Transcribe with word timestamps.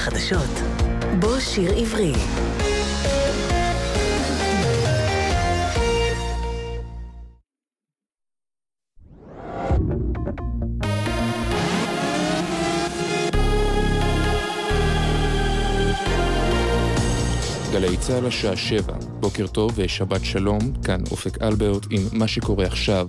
החדשות, 0.00 0.50
בוא 1.20 1.40
שיר 1.40 1.72
עברי. 1.76 2.12
גלי 17.72 17.96
צה"ל 17.96 18.26
השעה 18.26 18.56
שבע, 18.56 18.94
בוקר 19.20 19.46
טוב 19.46 19.72
ושבת 19.74 20.24
שלום, 20.24 20.58
כאן 20.84 21.00
אופק 21.10 21.42
אלברט 21.42 21.86
עם 21.90 22.02
מה 22.12 22.28
שקורה 22.28 22.66
עכשיו. 22.66 23.08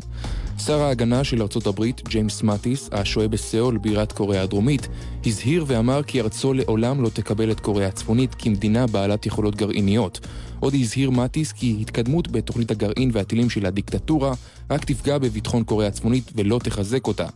שר 0.65 0.81
ההגנה 0.81 1.23
של 1.23 1.41
ארצות 1.41 1.67
הברית, 1.67 2.01
ג'יימס 2.07 2.43
מאטיס, 2.43 2.89
השוהה 2.91 3.27
בסיאול, 3.27 3.77
בירת 3.77 4.11
קוריאה 4.11 4.43
הדרומית, 4.43 4.87
הזהיר 5.25 5.65
ואמר 5.67 6.03
כי 6.03 6.21
ארצו 6.21 6.53
לעולם 6.53 7.01
לא 7.03 7.09
תקבל 7.09 7.51
את 7.51 7.59
קוריאה 7.59 7.87
הצפונית 7.87 8.35
כמדינה 8.39 8.87
בעלת 8.87 9.25
יכולות 9.25 9.55
גרעיניות. 9.55 10.19
עוד 10.59 10.73
הזהיר 10.73 11.09
מאטיס 11.09 11.51
כי 11.51 11.77
התקדמות 11.81 12.31
בתוכנית 12.31 12.71
הגרעין 12.71 13.09
והטילים 13.13 13.49
של 13.49 13.65
הדיקטטורה 13.65 14.33
רק 14.71 14.85
תפגע 14.85 15.17
בביטחון 15.17 15.63
קוריאה 15.63 15.89
הצפונית 15.89 16.31
ולא 16.35 16.59
תחזק 16.63 17.07
אותה. 17.07 17.27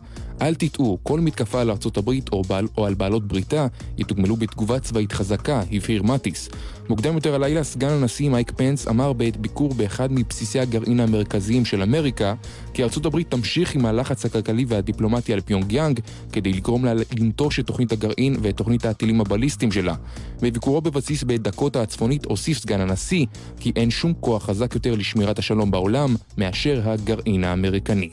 אל 0.42 0.54
תטעו, 0.54 0.98
כל 1.02 1.20
מתקפה 1.20 1.60
על 1.60 1.70
ארצות 1.70 1.96
הברית 1.96 2.28
או, 2.32 2.42
בעל, 2.42 2.68
או 2.78 2.86
על 2.86 2.94
בעלות 2.94 3.28
בריתה 3.28 3.66
יתוגמלו 3.98 4.36
בתגובה 4.36 4.80
צבאית 4.80 5.12
חזקה, 5.12 5.62
הבהיר 5.72 6.02
מאטיס. 6.02 6.48
מוקדם 6.88 7.14
יותר 7.14 7.34
הלילה 7.34 7.64
סגן 7.64 7.88
הנשיא 7.88 8.30
מייק 8.30 8.52
פנס 8.56 8.88
אמר 8.88 9.12
בעת 9.12 9.36
ביקור 9.36 9.74
באחד 9.74 10.12
מבסיסי 10.12 10.60
הגרעין 10.60 11.00
המרכזיים 11.00 11.64
של 11.64 11.82
אמריקה 11.82 12.34
כי 12.74 12.82
ארצות 12.82 13.06
הברית 13.16 13.30
תמשיך 13.30 13.74
עם 13.74 13.86
הלחץ 13.86 14.24
הכלכלי 14.24 14.64
והדיפלומטי 14.68 15.32
על 15.32 15.40
פיונג 15.40 15.72
יאנג 15.72 16.00
כדי 16.32 16.52
לגרום 16.52 16.84
לה 16.84 16.92
לנטוש 17.18 17.60
את 17.60 17.66
תוכנית 17.66 17.92
הגרעין 17.92 18.36
ואת 18.42 18.56
תוכנית 18.56 18.84
הטילים 18.84 19.20
הבליסטיים 19.20 19.72
שלה. 19.72 19.94
בביקורו 20.42 20.80
בבסיס 20.80 21.22
בדקותה 21.22 21.82
הצפונית 21.82 22.24
הוסיף 22.24 22.58
סגן 22.58 22.80
הנשיא 22.80 23.26
כי 23.60 23.72
אין 23.76 23.90
שום 23.90 24.12
כוח 24.20 24.44
חזק 24.44 24.74
יותר 24.74 24.94
לשמירת 24.94 25.38
השלום 25.38 25.70
בעולם 25.70 26.14
מאשר 26.38 26.82
הגרעין 26.84 27.44
האמריקני. 27.44 28.10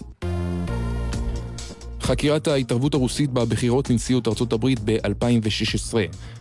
חקירת 2.04 2.48
ההתערבות 2.48 2.94
הרוסית 2.94 3.30
בבחירות 3.30 3.90
לנשיאות 3.90 4.28
ארצות 4.28 4.54
הברית 4.54 4.80
ב-2016. 4.86 5.94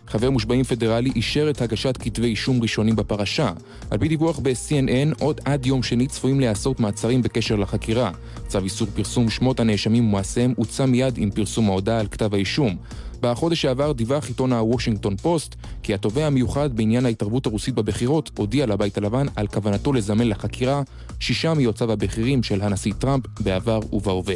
חבר 0.07 0.29
מושבעים 0.29 0.63
פדרלי 0.63 1.11
אישר 1.15 1.49
את 1.49 1.61
הגשת 1.61 1.97
כתבי 1.97 2.27
אישום 2.27 2.61
ראשונים 2.61 2.95
בפרשה. 2.95 3.51
על 3.91 3.97
פי 3.97 4.07
דיווח 4.07 4.39
ב-CNN, 4.39 5.19
עוד 5.19 5.41
עד 5.45 5.65
יום 5.65 5.83
שני 5.83 6.07
צפויים 6.07 6.39
להיעשות 6.39 6.79
מעצרים 6.79 7.21
בקשר 7.21 7.55
לחקירה. 7.55 8.11
צו 8.47 8.59
איסור 8.59 8.87
פרסום 8.95 9.29
שמות 9.29 9.59
הנאשמים 9.59 10.07
ומעשיהם 10.07 10.53
הוצא 10.57 10.85
מיד 10.85 11.17
עם 11.17 11.31
פרסום 11.31 11.69
ההודעה 11.69 11.99
על 11.99 12.07
כתב 12.07 12.33
האישום. 12.33 12.75
בחודש 13.21 13.61
שעבר 13.61 13.91
דיווח 13.91 14.27
עיתון 14.27 14.53
הוושינגטון 14.53 15.17
פוסט 15.17 15.55
כי 15.83 15.93
התובע 15.93 16.25
המיוחד 16.25 16.75
בעניין 16.75 17.05
ההתערבות 17.05 17.45
הרוסית 17.45 17.75
בבחירות 17.75 18.31
הודיע 18.37 18.65
לבית 18.65 18.97
הלבן 18.97 19.25
על 19.35 19.47
כוונתו 19.47 19.93
לזמן 19.93 20.27
לחקירה 20.27 20.81
שישה 21.19 21.53
מיוצאיו 21.53 21.91
הבכירים 21.91 22.43
של 22.43 22.61
הנשיא 22.61 22.93
טראמפ 22.99 23.23
בעבר 23.39 23.79
ובהווה. 23.93 24.35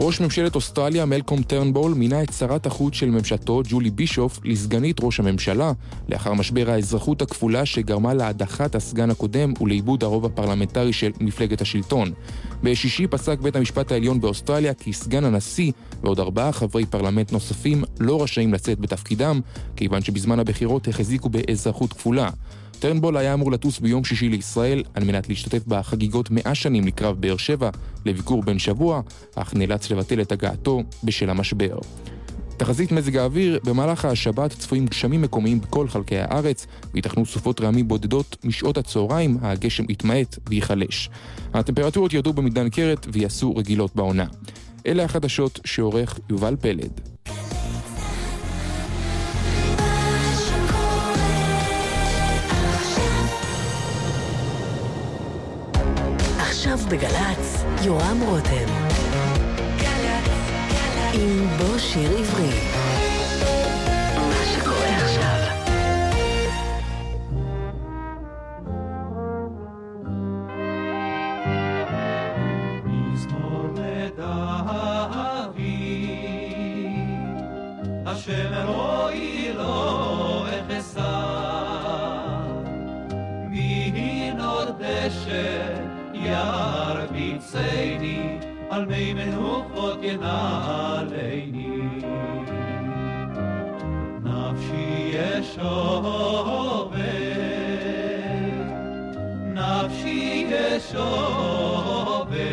ראש 0.00 0.20
ממשלת 0.20 0.54
אוסטרליה 0.54 1.06
מלקום 1.06 1.42
טרנבול 1.42 1.94
מינה 1.94 2.22
את 2.22 2.32
שרת 2.32 2.66
החוץ 2.66 2.94
של 2.94 3.10
ממשלתו, 3.10 3.62
ג'ולי 3.68 3.90
בישוף, 3.90 4.40
לסגנית 4.44 4.96
ראש 5.00 5.20
הממשלה, 5.20 5.72
לאחר 6.08 6.34
משבר 6.34 6.70
האזרחות 6.70 7.22
הכפולה 7.22 7.66
שגרמה 7.66 8.14
להדחת 8.14 8.74
הסגן 8.74 9.10
הקודם 9.10 9.52
ולאיבוד 9.60 10.04
הרוב 10.04 10.24
הפרלמנטרי 10.24 10.92
של 10.92 11.10
מפלגת 11.20 11.60
השלטון. 11.60 12.12
בשישי 12.62 13.06
פסק 13.06 13.38
בית 13.40 13.56
המשפט 13.56 13.92
העליון 13.92 14.20
באוסטרליה 14.20 14.74
כי 14.74 14.92
סגן 14.92 15.24
הנשיא 15.24 15.72
ועוד 16.02 16.20
ארבעה 16.20 16.52
חברי 16.52 16.86
פרלמנט 16.86 17.32
נוספים 17.32 17.84
לא 18.00 18.22
רשאים 18.22 18.54
לצאת 18.54 18.80
בתפקידם, 18.80 19.40
כיוון 19.76 20.02
שבזמן 20.02 20.38
הבחירות 20.38 20.88
החזיקו 20.88 21.28
באזרחות 21.28 21.92
כפולה. 21.92 22.30
טרנבול 22.78 23.16
היה 23.16 23.34
אמור 23.34 23.52
לטוס 23.52 23.78
ביום 23.78 24.04
שישי 24.04 24.28
לישראל 24.28 24.82
על 24.94 25.04
מנת 25.04 25.28
להשתתף 25.28 25.66
בחגיגות 25.66 26.30
מאה 26.30 26.54
שנים 26.54 26.86
לקרב 26.86 27.16
באר 27.20 27.36
שבע 27.36 27.70
לביקור 28.04 28.42
בן 28.42 28.58
שבוע, 28.58 29.00
אך 29.34 29.54
נאלץ 29.54 29.90
לבטל 29.90 30.20
את 30.20 30.32
הגעתו 30.32 30.82
בשל 31.04 31.30
המשבר. 31.30 31.78
תחזית 32.56 32.92
מזג 32.92 33.16
האוויר, 33.16 33.58
במהלך 33.64 34.04
השבת 34.04 34.50
צפויים 34.50 34.86
גשמים 34.86 35.22
מקומיים 35.22 35.60
בכל 35.60 35.88
חלקי 35.88 36.18
הארץ, 36.18 36.66
וייתכנו 36.92 37.26
סופות 37.26 37.60
רעמים 37.60 37.88
בודדות 37.88 38.36
משעות 38.44 38.78
הצהריים, 38.78 39.38
הגשם 39.42 39.84
יתמעט 39.88 40.38
וייחלש. 40.48 41.10
הטמפרטורות 41.54 42.12
ירדו 42.12 42.32
במידה 42.32 42.62
ניכרת 42.62 43.06
ויעשו 43.12 43.56
רגילות 43.56 43.96
בעונה. 43.96 44.26
אלה 44.86 45.04
החדשות 45.04 45.60
שעורך 45.64 46.18
יובל 46.30 46.56
פלד. 46.60 47.00
בגל"צ, 56.90 57.64
יורם 57.84 58.20
רותם. 58.20 58.68
עם 61.12 61.46
בוא 61.58 61.78
שיר 61.78 62.10
עברי. 62.18 62.50
השם 78.06 78.52
אלוהי 78.52 78.77
al 88.78 88.86
meimen 88.86 89.34
uchot 89.50 90.02
yenaleini 90.06 91.70
nafshi 94.26 94.84
yeshove 95.14 97.14
nafshi 99.56 100.18
yeshove 100.52 102.50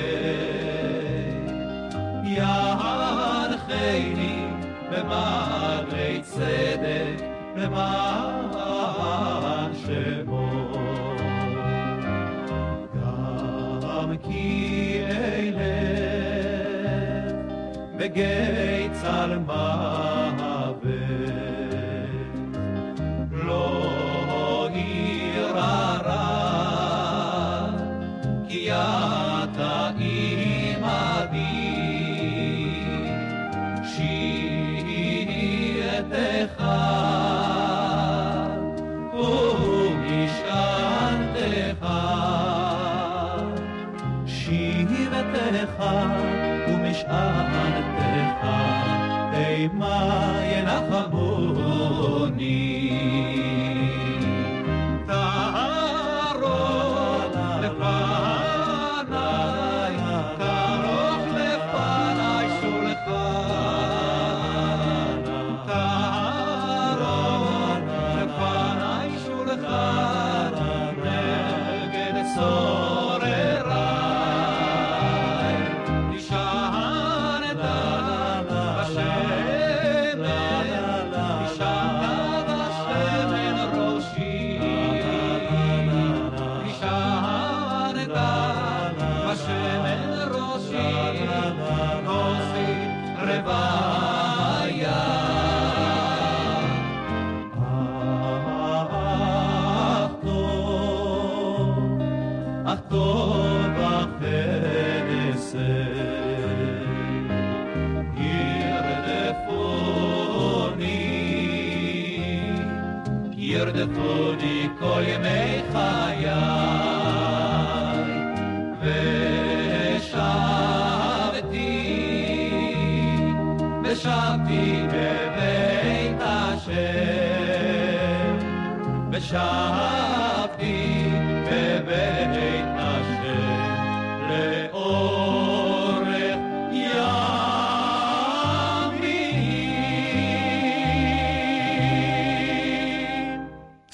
yar 2.37 3.51
chayni 3.67 4.33
b'ma'arei 4.89 6.17
tzedek 6.31 7.17
b'ma'an 7.55 9.71
shemo. 9.83 10.34
gates 18.07 19.03
are 19.03 19.39
mine. 19.39 20.44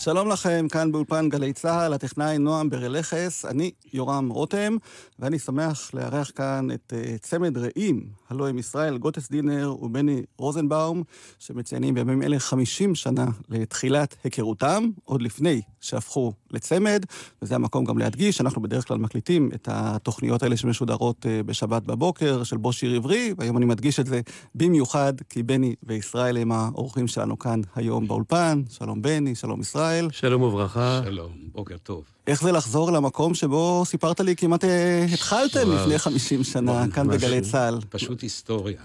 שלום 0.03 0.29
לכם, 0.29 0.67
כאן 0.71 0.91
באולפן 0.91 1.29
גלי 1.29 1.53
צה"ל, 1.53 1.93
הטכנאי 1.93 2.37
נועם 2.37 2.69
ברלכס, 2.69 3.45
אני 3.45 3.71
יורם 3.93 4.29
רותם, 4.29 4.77
ואני 5.19 5.39
שמח 5.39 5.93
לארח 5.93 6.31
כאן 6.35 6.71
את 6.71 6.93
uh, 6.93 7.17
צמד 7.19 7.57
רעים, 7.57 8.09
הלוא 8.29 8.47
הם 8.47 8.57
ישראל 8.57 8.97
גוטס 8.97 9.29
דינר 9.29 9.75
ובני 9.81 10.21
רוזנבאום, 10.37 11.03
שמציינים 11.39 11.93
בימים 11.93 12.23
אלה 12.23 12.39
50 12.39 12.95
שנה 12.95 13.25
לתחילת 13.49 14.15
היכרותם, 14.23 14.89
עוד 15.05 15.21
לפני 15.21 15.61
שהפכו 15.81 16.33
לצמד, 16.51 17.05
וזה 17.41 17.55
המקום 17.55 17.85
גם 17.85 17.97
להדגיש, 17.97 18.41
אנחנו 18.41 18.61
בדרך 18.61 18.87
כלל 18.87 18.97
מקליטים 18.97 19.49
את 19.53 19.67
התוכניות 19.71 20.43
האלה 20.43 20.57
שמשודרות 20.57 21.25
uh, 21.25 21.43
בשבת 21.45 21.83
בבוקר, 21.83 22.43
של 22.43 22.57
בו 22.57 22.73
שיר 22.73 22.95
עברי, 22.95 23.33
והיום 23.37 23.57
אני 23.57 23.65
מדגיש 23.65 23.99
את 23.99 24.05
זה 24.05 24.21
במיוחד, 24.55 25.13
כי 25.29 25.43
בני 25.43 25.75
וישראל 25.83 26.37
הם 26.37 26.51
האורחים 26.51 27.07
שלנו 27.07 27.39
כאן 27.39 27.61
היום 27.75 28.07
באולפן. 28.07 28.61
שלום 28.69 29.01
בני, 29.01 29.35
שלום 29.35 29.61
ישראל. 29.61 30.07
שלום 30.11 30.41
וברכה. 30.41 31.01
שלום, 31.05 31.31
בוקר 31.51 31.77
טוב. 31.77 32.03
איך 32.27 32.41
זה 32.41 32.51
לחזור 32.51 32.91
למקום 32.91 33.33
שבו 33.33 33.83
סיפרת 33.85 34.19
לי 34.19 34.35
כמעט 34.35 34.63
אה, 34.63 35.05
התחלתם 35.13 35.67
וואו. 35.67 35.81
לפני 35.81 35.99
50 35.99 36.43
שנה, 36.43 36.85
כאן 36.93 37.07
ממש. 37.07 37.15
בגלי 37.15 37.41
צה"ל. 37.41 37.79
פשוט 37.89 38.21
היסטוריה. 38.21 38.81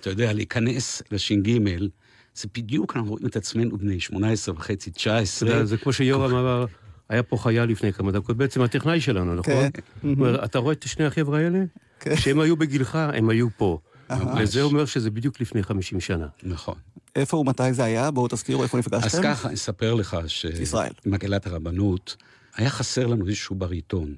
אתה 0.00 0.10
יודע, 0.10 0.32
להיכנס 0.32 1.02
לש"ג, 1.10 1.58
זה 2.40 2.48
בדיוק, 2.54 2.96
אנחנו 2.96 3.10
רואים 3.10 3.26
את 3.26 3.36
עצמנו 3.36 3.78
בני 3.78 4.00
18 4.00 4.54
וחצי, 4.54 4.90
19. 4.90 5.48
אתה 5.48 5.56
יודע, 5.56 5.64
זה 5.64 5.76
כמו 5.76 5.92
שיורם 5.92 6.34
אמר, 6.34 6.66
היה 7.08 7.22
פה 7.22 7.36
חייל 7.36 7.64
לפני 7.64 7.92
כמה 7.92 8.12
דקות, 8.12 8.36
בעצם 8.36 8.62
הטכנאי 8.62 9.00
שלנו, 9.00 9.34
נכון? 9.34 9.70
כן. 9.74 10.34
אתה 10.44 10.58
רואה 10.58 10.72
את 10.72 10.82
שני 10.82 11.04
החבר'ה 11.04 11.38
האלה? 11.38 11.58
כן. 12.00 12.16
כשהם 12.16 12.40
היו 12.40 12.56
בגילך, 12.56 12.94
הם 12.94 13.28
היו 13.28 13.46
פה. 13.56 13.78
וזה 14.38 14.62
אומר 14.62 14.84
שזה 14.84 15.10
בדיוק 15.10 15.40
לפני 15.40 15.62
50 15.62 16.00
שנה. 16.00 16.26
נכון. 16.42 16.74
איפה 17.16 17.36
ומתי 17.36 17.72
זה 17.72 17.84
היה? 17.84 18.10
בואו 18.10 18.28
תזכירו 18.28 18.62
איפה 18.62 18.78
אז 18.78 18.86
נפגשתם. 18.86 19.22
ככה, 19.22 19.52
אספר 19.52 19.94
לך 19.94 20.16
ישראל. 20.60 20.92
שמקהלת 21.04 21.46
הרבנות, 21.46 22.16
היה 22.54 22.70
חסר 22.70 23.06
לנו 23.06 23.26
איזשהו 23.26 23.56
בריטון. 23.56 24.14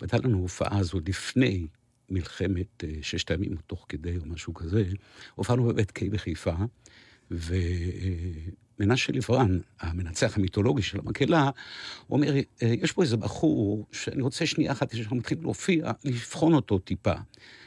הייתה 0.00 0.16
לנו 0.18 0.38
הופעה 0.38 0.78
הזו 0.78 1.00
לפני 1.06 1.66
מלחמת 2.10 2.84
אה, 2.84 2.90
ששת 3.02 3.30
הימים, 3.30 3.52
או 3.52 3.62
תוך 3.66 3.86
כדי, 3.88 4.16
או 4.16 4.26
משהו 4.26 4.54
כזה. 4.54 4.84
הופענו 5.34 5.64
בבית 5.64 5.90
קיי 5.90 6.08
בחיפה, 6.08 6.54
ומנשה 7.30 9.12
לברן, 9.12 9.58
המנצח 9.80 10.36
המיתולוגי 10.36 10.82
של 10.82 10.98
המקהלה, 10.98 11.50
אומר, 12.10 12.34
"אה, 12.36 12.42
יש 12.82 12.92
פה 12.92 13.02
איזה 13.02 13.16
בחור 13.16 13.86
שאני 13.92 14.22
רוצה 14.22 14.46
שנייה 14.46 14.72
אחת, 14.72 14.92
כשאנחנו 14.92 15.16
מתחילים 15.16 15.44
להופיע, 15.44 15.90
לבחון 16.04 16.54
אותו 16.54 16.78
טיפה. 16.78 17.12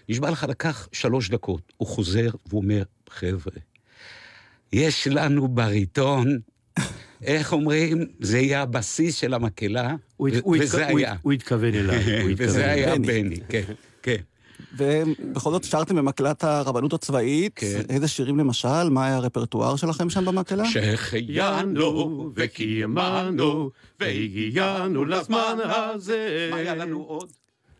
נשבע 0.09 0.31
לך 0.31 0.45
לקח 0.49 0.87
שלוש 0.91 1.29
דקות. 1.29 1.73
הוא 1.77 1.87
חוזר 1.87 2.29
והוא 2.47 2.61
אומר, 2.61 2.83
חבר'ה, 3.09 3.53
יש 4.73 5.07
לנו 5.07 5.47
בריטון, 5.47 6.39
איך 7.23 7.53
אומרים? 7.53 8.05
זה 8.19 8.39
יהיה 8.39 8.61
הבסיס 8.61 9.15
של 9.15 9.33
המקהלה, 9.33 9.95
וזה 10.61 10.87
היה. 10.87 11.15
הוא 11.21 11.31
התכוון 11.31 11.73
אליי, 11.73 12.33
וזה. 12.37 12.71
היה. 12.71 12.95
בני, 12.97 13.39
כן, 13.49 13.63
כן. 14.01 14.17
ובכל 14.77 15.51
זאת 15.51 15.63
שרתם 15.63 15.95
במקהלת 15.95 16.43
הרבנות 16.43 16.93
הצבאית. 16.93 17.53
כן. 17.55 17.81
איזה 17.89 18.07
שירים 18.07 18.39
למשל? 18.39 18.89
מה 18.89 19.05
היה 19.05 19.15
הרפרטואר 19.15 19.75
שלכם 19.75 20.09
שם 20.09 20.25
במקהלה? 20.25 20.65
שהחיינו 20.65 22.31
וקיימנו 22.35 23.69
והגיענו 23.99 25.05
לזמן 25.05 25.57
הזה. 25.63 26.47
מה 26.51 26.57
היה 26.57 26.75
לנו 26.75 27.05
עוד? 27.07 27.29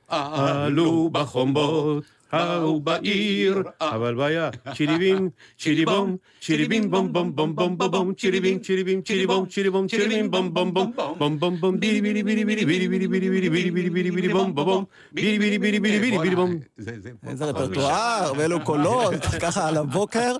עלו 0.07 1.09
בחומות, 1.11 2.03
ההוא 2.31 2.81
בעיר, 2.81 3.61
אבל 3.81 4.15
בעיה, 4.15 4.49
צ'יליבים, 4.75 5.29
צ'יליבום, 5.59 6.17
צ'יליבים 6.41 6.91
בום 6.91 7.13
בום 7.13 7.35
בום 7.35 7.55
בום 7.55 7.77
בום 7.77 7.91
בום, 7.91 8.13
צ'יליבים, 8.13 8.59
צ'יליבים, 8.59 9.01
צ'יליבום, 9.01 9.45
צ'יליבום, 9.45 9.87
צ'יליבים 9.87 10.31
בום 10.31 10.53
בום 10.53 10.73
בום, 10.73 10.91
בום 11.17 11.39
בום 11.39 11.55
בום, 11.59 11.79
בילי 11.79 12.01
בילי 12.01 12.23
בילי 12.23 12.45
בילי 12.45 12.65
בילי 12.65 12.87
בילי 12.87 13.07
בילי 13.07 13.29
בילי 13.29 13.49
בילי 13.49 13.71
בילי 13.71 13.89
בילי 13.89 14.11
בילי 14.11 14.27
בום 14.33 14.55
בום 14.55 14.65
בום, 14.65 14.83
בילי 15.11 15.39
בילי 15.39 15.59
בילי 15.59 15.79
בילי 15.79 15.99
בילי 15.99 16.17
בילי 16.17 16.35
בום. 16.35 16.55
זה- 16.77 16.91
זה- 16.99 17.09
איזה 17.27 17.45
רפרטואר, 17.45 18.31
ואילו 18.37 18.59
קולות, 18.63 19.13
ככה 19.41 19.67
על 19.67 19.77
הבוקר. 19.77 20.35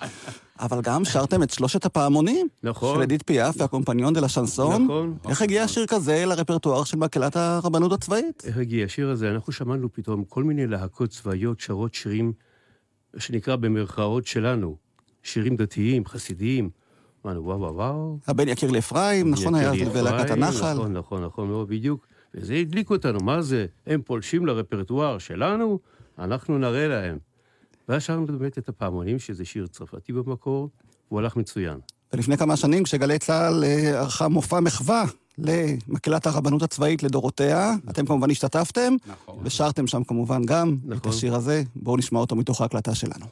אבל 0.60 0.82
גם 0.82 1.06
שרתם 1.06 1.44
את 1.44 1.50
שלושת 1.50 1.86
הפעמונים. 1.86 2.48
נכון. 2.64 2.96
של 2.96 3.02
אדית 3.02 3.24
פיאף 3.26 3.56
והקומפניון 3.58 4.14
דה 4.14 4.22
לה 4.22 4.30
שנסון. 4.30 4.84
נכון. 4.84 5.18
איך 5.30 5.42
הגיע 5.42 5.68
שיר 5.68 5.86
כזה 5.88 6.26
לרפרטואר 6.26 6.84
של 6.84 6.98
מקהלת 6.98 7.36
הרבנות 7.36 7.92
הצבאית? 7.92 8.44
איך 8.46 8.58
הגיע 8.58 8.86
השיר 8.86 9.10
הזה? 9.10 9.32
אנחנו 9.32 9.54
שמענו 9.54 9.94
פתאום 9.94 10.24
כל 10.24 10.44
מיני 10.44 10.68
להקות 10.68 11.10
צבאיות 11.10 11.60
שרות 11.60 11.94
שירים, 11.94 12.34
שנקרא 13.18 13.56
במרכאות 13.56 14.28
שלנו, 14.28 14.76
שירים 15.24 15.56
דתיים, 15.56 16.06
חסידיים. 16.06 16.70
אמרנו, 17.26 17.44
וואו 17.44 17.60
וואו 17.60 17.76
וואו. 17.76 18.18
הבן 18.28 18.48
יקיר 18.48 18.72
לאפרים, 18.72 19.30
נכון 19.30 19.56
היה, 19.56 19.72
בלהקת 19.72 20.26
אפרים, 20.26 20.44
הנחל. 20.44 20.74
נכון, 20.74 20.94
נכון, 20.94 21.26
נכון 21.26 21.48
מאוד, 21.48 21.68
בדיוק. 21.68 22.08
וזה 22.34 22.54
הדליק 22.54 22.90
אותנו, 22.90 23.20
מה 23.24 23.42
זה? 23.42 23.66
הם 23.88 24.02
פולשים 24.02 24.46
לרפרטואר 24.46 25.18
שלנו, 25.18 25.80
אנחנו 26.20 26.58
נראה 26.58 26.88
להם. 26.88 27.29
ואז 27.90 28.04
שרנו 28.04 28.26
באמת 28.26 28.58
את 28.58 28.70
הפעמונים, 28.70 29.20
שזה 29.20 29.46
שיר 29.46 29.68
צרפתי 29.68 30.14
במקור, 30.14 30.70
הוא 31.08 31.20
הלך 31.20 31.36
מצוין. 31.36 31.80
ולפני 32.14 32.38
כמה 32.38 32.58
שנים, 32.58 32.84
כשגלי 32.84 33.20
צה"ל 33.20 33.64
אה, 33.64 34.00
ערכה 34.00 34.28
מופע 34.28 34.60
מחווה 34.60 35.06
למקהלת 35.38 36.28
הרבנות 36.28 36.62
הצבאית 36.62 37.04
לדורותיה, 37.04 37.74
אתם 37.90 38.06
כמובן 38.06 38.32
השתתפתם, 38.32 38.94
נכון. 39.08 39.40
ושרתם 39.44 39.88
שם 39.88 40.04
כמובן 40.04 40.46
גם 40.46 40.78
את 40.88 40.90
נכון. 40.92 41.12
השיר 41.12 41.36
הזה. 41.36 41.64
בואו 41.76 41.98
נשמע 41.98 42.20
אותו 42.20 42.36
מתוך 42.36 42.62
ההקלטה 42.62 42.96
שלנו. 42.96 43.26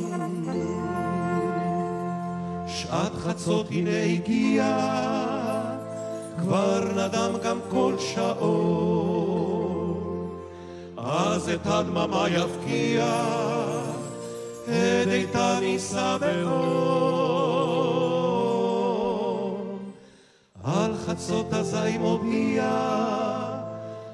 שעת 2.66 3.12
חצות 3.14 3.66
הנה 3.70 4.02
הגיעה, 4.02 5.76
כבר 6.40 6.84
נדם 6.96 7.32
גם 7.44 7.58
כל 7.70 7.94
שעון. 7.98 9.08
אז 10.96 11.48
את 11.48 11.66
הדממה 11.66 12.26
יבקיע, 12.28 13.24
את 14.64 15.08
איתן 15.08 15.58
יישא 15.62 16.16
באור. 16.20 17.18
על 20.64 20.94
חצות 21.06 21.52
הזי 21.52 21.98
מודיע 21.98 22.70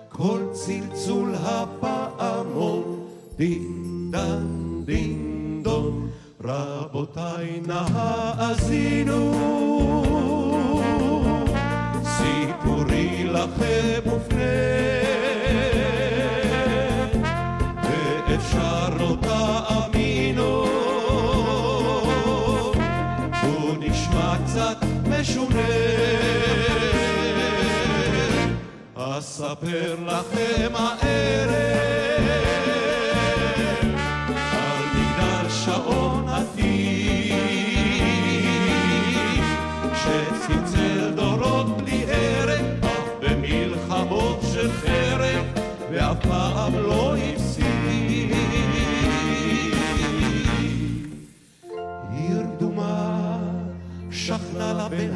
כל 0.08 0.40
צלצול 0.52 1.34
הפעמון 1.34 3.08
דין 3.36 3.83
דן 4.14 4.84
דין 4.84 5.60
דון. 5.64 6.10
רבותיי 6.44 7.60
נא 7.66 7.82
האזינו. 7.94 9.20
סיפורי 12.04 13.24
לכם 13.24 14.00
מופנה 14.06 14.38
ואפשר 17.82 18.88
לא 18.98 19.16
תאמינו. 19.20 20.64
הוא 23.42 23.74
נשמע 23.78 24.34
קצת 24.44 24.76
משונה. 25.08 25.68
אספר 28.96 29.96
לכם 30.06 30.72
הערב 30.74 32.03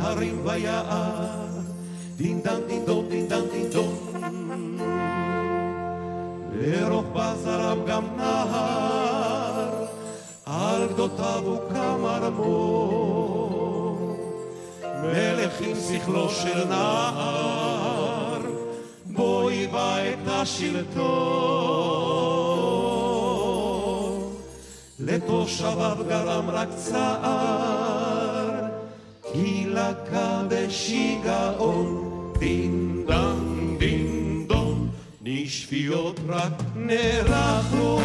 עיר 0.08 0.16
קדומה 0.16 0.16
שכנה 0.16 0.16
לה 0.16 0.16
בין 0.16 0.28
הרים 0.28 0.40
ויער, 0.44 1.48
דין 2.16 2.42
דן 2.42 2.60
דין 2.68 2.84
דון 2.84 3.08
דין 3.08 3.28
דן 3.28 3.48
דין 3.52 3.70
דון 3.70 4.08
לרוחבה 6.52 7.34
זרם 7.36 7.78
גם 7.86 8.04
נהר. 8.16 8.88
על 10.46 10.88
גדותיו 10.88 11.42
הוקם 11.44 12.04
ארמון. 12.04 13.18
מלך 15.02 15.60
עם 15.60 15.76
שכלו 15.88 16.28
של 16.28 16.64
נער 16.68 18.42
בו 19.06 19.48
היווה 19.48 20.12
את 20.12 20.28
השלטון. 20.28 20.98
לתושביו 25.00 25.96
גרם 26.08 26.50
רק 26.50 26.68
צער 26.76 28.07
כי 29.44 29.66
לקה 29.68 30.42
בשיגעון 30.48 31.88
דין 32.38 33.04
דן 33.06 33.76
דין 33.78 34.44
דון 34.48 34.88
נשפיות 35.22 36.20
רק 36.28 36.52
נערכנו 36.76 37.98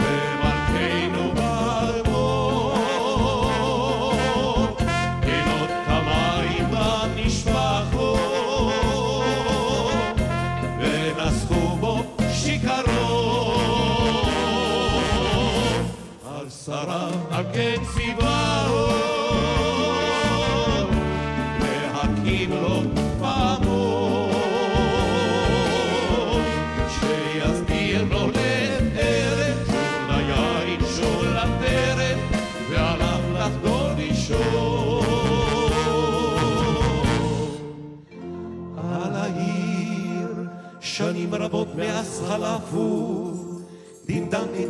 למלכנו 0.00 1.34
באלמון 1.34 2.76
גינות 5.24 5.70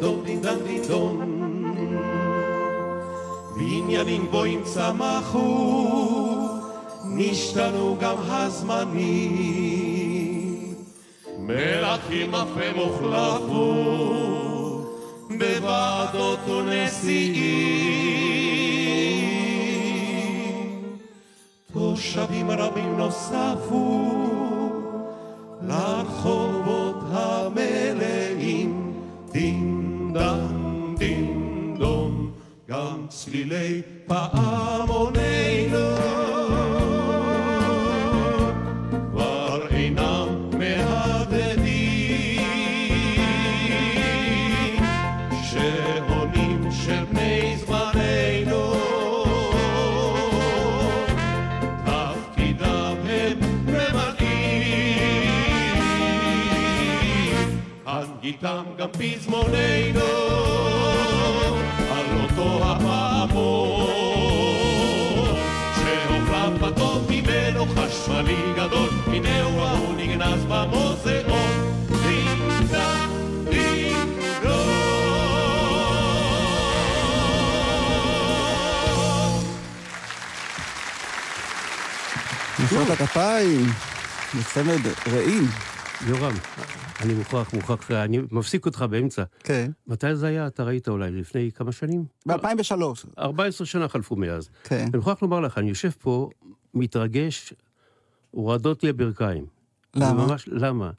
דין 0.00 0.03
דן 0.03 0.03
דין 0.03 0.03
דון 0.03 0.25
דין 0.25 0.41
דן 0.41 0.59
דין 0.67 0.83
דון 0.88 1.37
בניינים 3.57 4.26
גבוהים 4.26 4.62
צמחו 4.65 6.49
נשתנו 7.05 7.97
גם 8.00 8.17
הזמנים 8.19 9.87
מלכים 11.38 12.35
אף 12.35 12.49
הם 12.65 12.76
הוחלפו 12.76 13.75
בוועדות 15.38 16.49
ונשיאים 16.49 17.97
תושבים 21.73 22.50
רבים 22.50 22.97
נוספו 22.97 24.07
לרחובות 25.62 26.46
גם 32.76 33.06
צלילי 33.09 33.83
פעמוננו 34.06 35.78
כבר 39.11 39.66
אינם 39.71 40.50
מהדהדים 40.59 42.42
שעונים 45.50 46.68
של 46.85 47.04
בני 47.04 47.56
זמננו. 47.56 48.75
תפקידם 51.85 52.97
הם 53.09 53.38
ממלאים 53.66 54.97
הנגיתם 57.87 58.64
גם 58.78 58.88
פזמוננו 58.88 60.25
נגנז 70.16 70.45
במוזיאון 70.45 71.87
דין 72.02 72.66
דן 72.71 73.11
דין 73.50 74.18
דון 74.42 74.87
מחיאות 82.64 82.90
הכפיים, 82.90 83.66
לצמד 84.38 84.80
רעים. 85.12 85.45
יורם, 86.06 86.35
אני 87.00 87.14
מוכרח, 87.14 87.52
מוכרח, 87.52 87.90
אני 87.90 88.18
מפסיק 88.30 88.66
אותך 88.66 88.83
באמצע. 88.90 89.23
כן. 89.45 89.71
מתי 89.87 90.16
זה 90.16 90.26
היה? 90.26 90.47
אתה 90.47 90.62
ראית 90.62 90.88
אולי 90.88 91.11
לפני 91.11 91.50
כמה 91.54 91.73
שנים? 91.73 92.04
ב-2003. 92.26 93.06
14 93.18 93.66
שנה 93.66 93.88
חלפו 93.88 94.16
מאז. 94.16 94.49
כן. 94.64 94.85
אני 94.88 94.97
מוכרח 94.97 95.23
לומר 95.23 95.40
לך, 95.40 95.59
אני 95.59 95.68
יושב 95.68 95.90
פה, 95.90 96.30
מתרגש, 96.75 97.52
הורדות 98.37 98.83
לי 98.83 98.90
הברכיים. 98.90 99.47
למה? 99.95 100.26
ממש, 100.26 100.49
למה? 100.49 100.90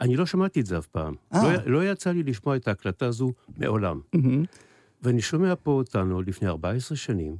אני 0.00 0.16
לא 0.16 0.26
שמעתי 0.26 0.60
את 0.60 0.66
זה 0.66 0.78
אף 0.78 0.86
פעם. 0.86 1.14
אה. 1.34 1.52
לא, 1.52 1.58
לא 1.66 1.90
יצא 1.90 2.10
לי 2.10 2.22
לשמוע 2.22 2.56
את 2.56 2.68
ההקלטה 2.68 3.06
הזו 3.06 3.32
מעולם. 3.56 4.00
מהמם. 4.14 4.44
ואני 5.02 5.20
שומע 5.20 5.54
פה 5.62 5.70
אותנו 5.70 6.22
לפני 6.22 6.48
14 6.48 6.96
שנים, 6.96 7.36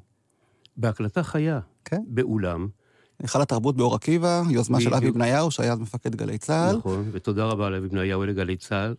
בהקלטה 0.76 1.22
חיה, 1.22 1.60
כן. 1.84 2.02
באולם, 2.06 2.68
היכל 3.18 3.42
התרבות 3.42 3.76
באור 3.76 3.94
עקיבא, 3.94 4.42
יוזמה 4.50 4.80
של 4.80 4.94
אבי. 4.94 5.10
בניהו, 5.10 5.50
שהיה 5.50 5.72
אז 5.72 5.78
מפקד 5.78 6.14
גלי 6.14 6.38
צה"ל. 6.38 6.76
נכון, 6.76 7.08
ותודה 7.12 7.44
רבה 7.44 7.70
לאבי 7.70 7.88
בניהו 7.88 8.24
לגלי 8.24 8.56
צה"ל, 8.56 8.94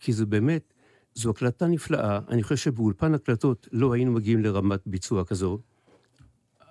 כי 0.00 0.12
זה 0.12 0.26
באמת, 0.26 0.74
זו 1.14 1.30
הקלטה 1.30 1.66
נפלאה. 1.66 2.18
אני 2.28 2.42
חושב 2.42 2.56
שבאולפן 2.56 3.14
הקלטות 3.14 3.68
לא 3.72 3.92
היינו 3.92 4.12
מגיעים 4.12 4.42
לרמת 4.42 4.80
ביצוע 4.86 5.24
כזו. 5.24 5.58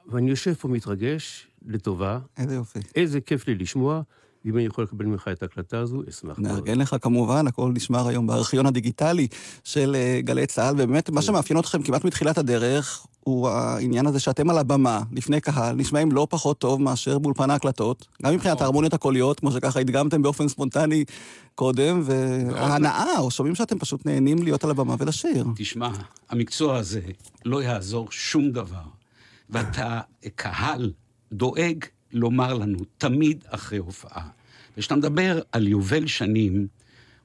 ואני 0.07 0.29
יושב 0.29 0.53
פה 0.53 0.67
מתרגש, 0.67 1.46
לטובה, 1.65 2.19
איזה 2.37 2.55
יופי. 2.55 2.79
איזה 2.95 3.21
כיף 3.21 3.47
לי 3.47 3.55
לשמוע, 3.55 4.01
ואם 4.45 4.55
אני 4.55 4.65
יכול 4.65 4.83
לקבל 4.83 5.05
ממך 5.05 5.27
את 5.31 5.41
ההקלטה 5.43 5.79
הזו, 5.79 6.01
אשמח 6.09 6.39
מאוד. 6.39 6.51
נארגן 6.51 6.77
לך 6.77 6.95
כמובן, 7.01 7.47
הכל 7.47 7.71
נשמר 7.71 8.07
היום 8.07 8.27
בארכיון 8.27 8.65
הדיגיטלי 8.65 9.27
של 9.63 9.95
אה, 9.95 10.19
גלי 10.23 10.45
צה"ל, 10.45 10.73
ובאמת 10.73 11.09
מה 11.09 11.21
שמאפיין 11.21 11.59
אתכם 11.59 11.83
כמעט 11.83 12.05
מתחילת 12.05 12.37
הדרך, 12.37 13.05
הוא 13.19 13.49
העניין 13.49 14.07
הזה 14.07 14.19
שאתם 14.19 14.49
על 14.49 14.57
הבמה, 14.57 15.01
לפני 15.11 15.41
קהל, 15.41 15.75
נשמעים 15.75 16.11
לא 16.11 16.27
פחות 16.29 16.59
טוב 16.59 16.81
מאשר 16.81 17.19
באולפן 17.19 17.49
ההקלטות, 17.49 18.07
גם 18.23 18.33
מבחינת 18.33 18.61
ההרמוניות 18.61 18.93
הקוליות, 18.93 19.39
כמו 19.39 19.51
שככה 19.51 19.79
הדגמתם 19.79 20.21
באופן 20.21 20.47
ספונטני 20.47 21.05
קודם, 21.55 22.01
וההנאה, 22.03 23.19
או 23.19 23.31
שומעים 23.31 23.55
שאתם 23.55 23.79
פשוט 23.79 24.05
נהנים 24.05 24.43
להיות 24.43 24.63
על 24.63 24.71
הבמה 24.71 24.95
ולשיר. 24.99 25.45
תשמע, 25.55 25.89
המקצוע 26.29 26.77
הזה 26.77 27.01
לא 27.45 27.63
יעזור 27.63 28.07
שום 28.11 28.51
דבר. 28.51 28.83
ואתה, 29.49 29.99
קהל, 30.35 30.91
דואג 31.31 31.85
לומר 32.13 32.53
לנו 32.53 32.79
תמיד 32.97 33.43
אחרי 33.47 33.77
הופעה. 33.77 34.27
וכשאתה 34.77 34.95
מדבר 34.95 35.39
על 35.51 35.67
יובל 35.67 36.07
שנים, 36.07 36.67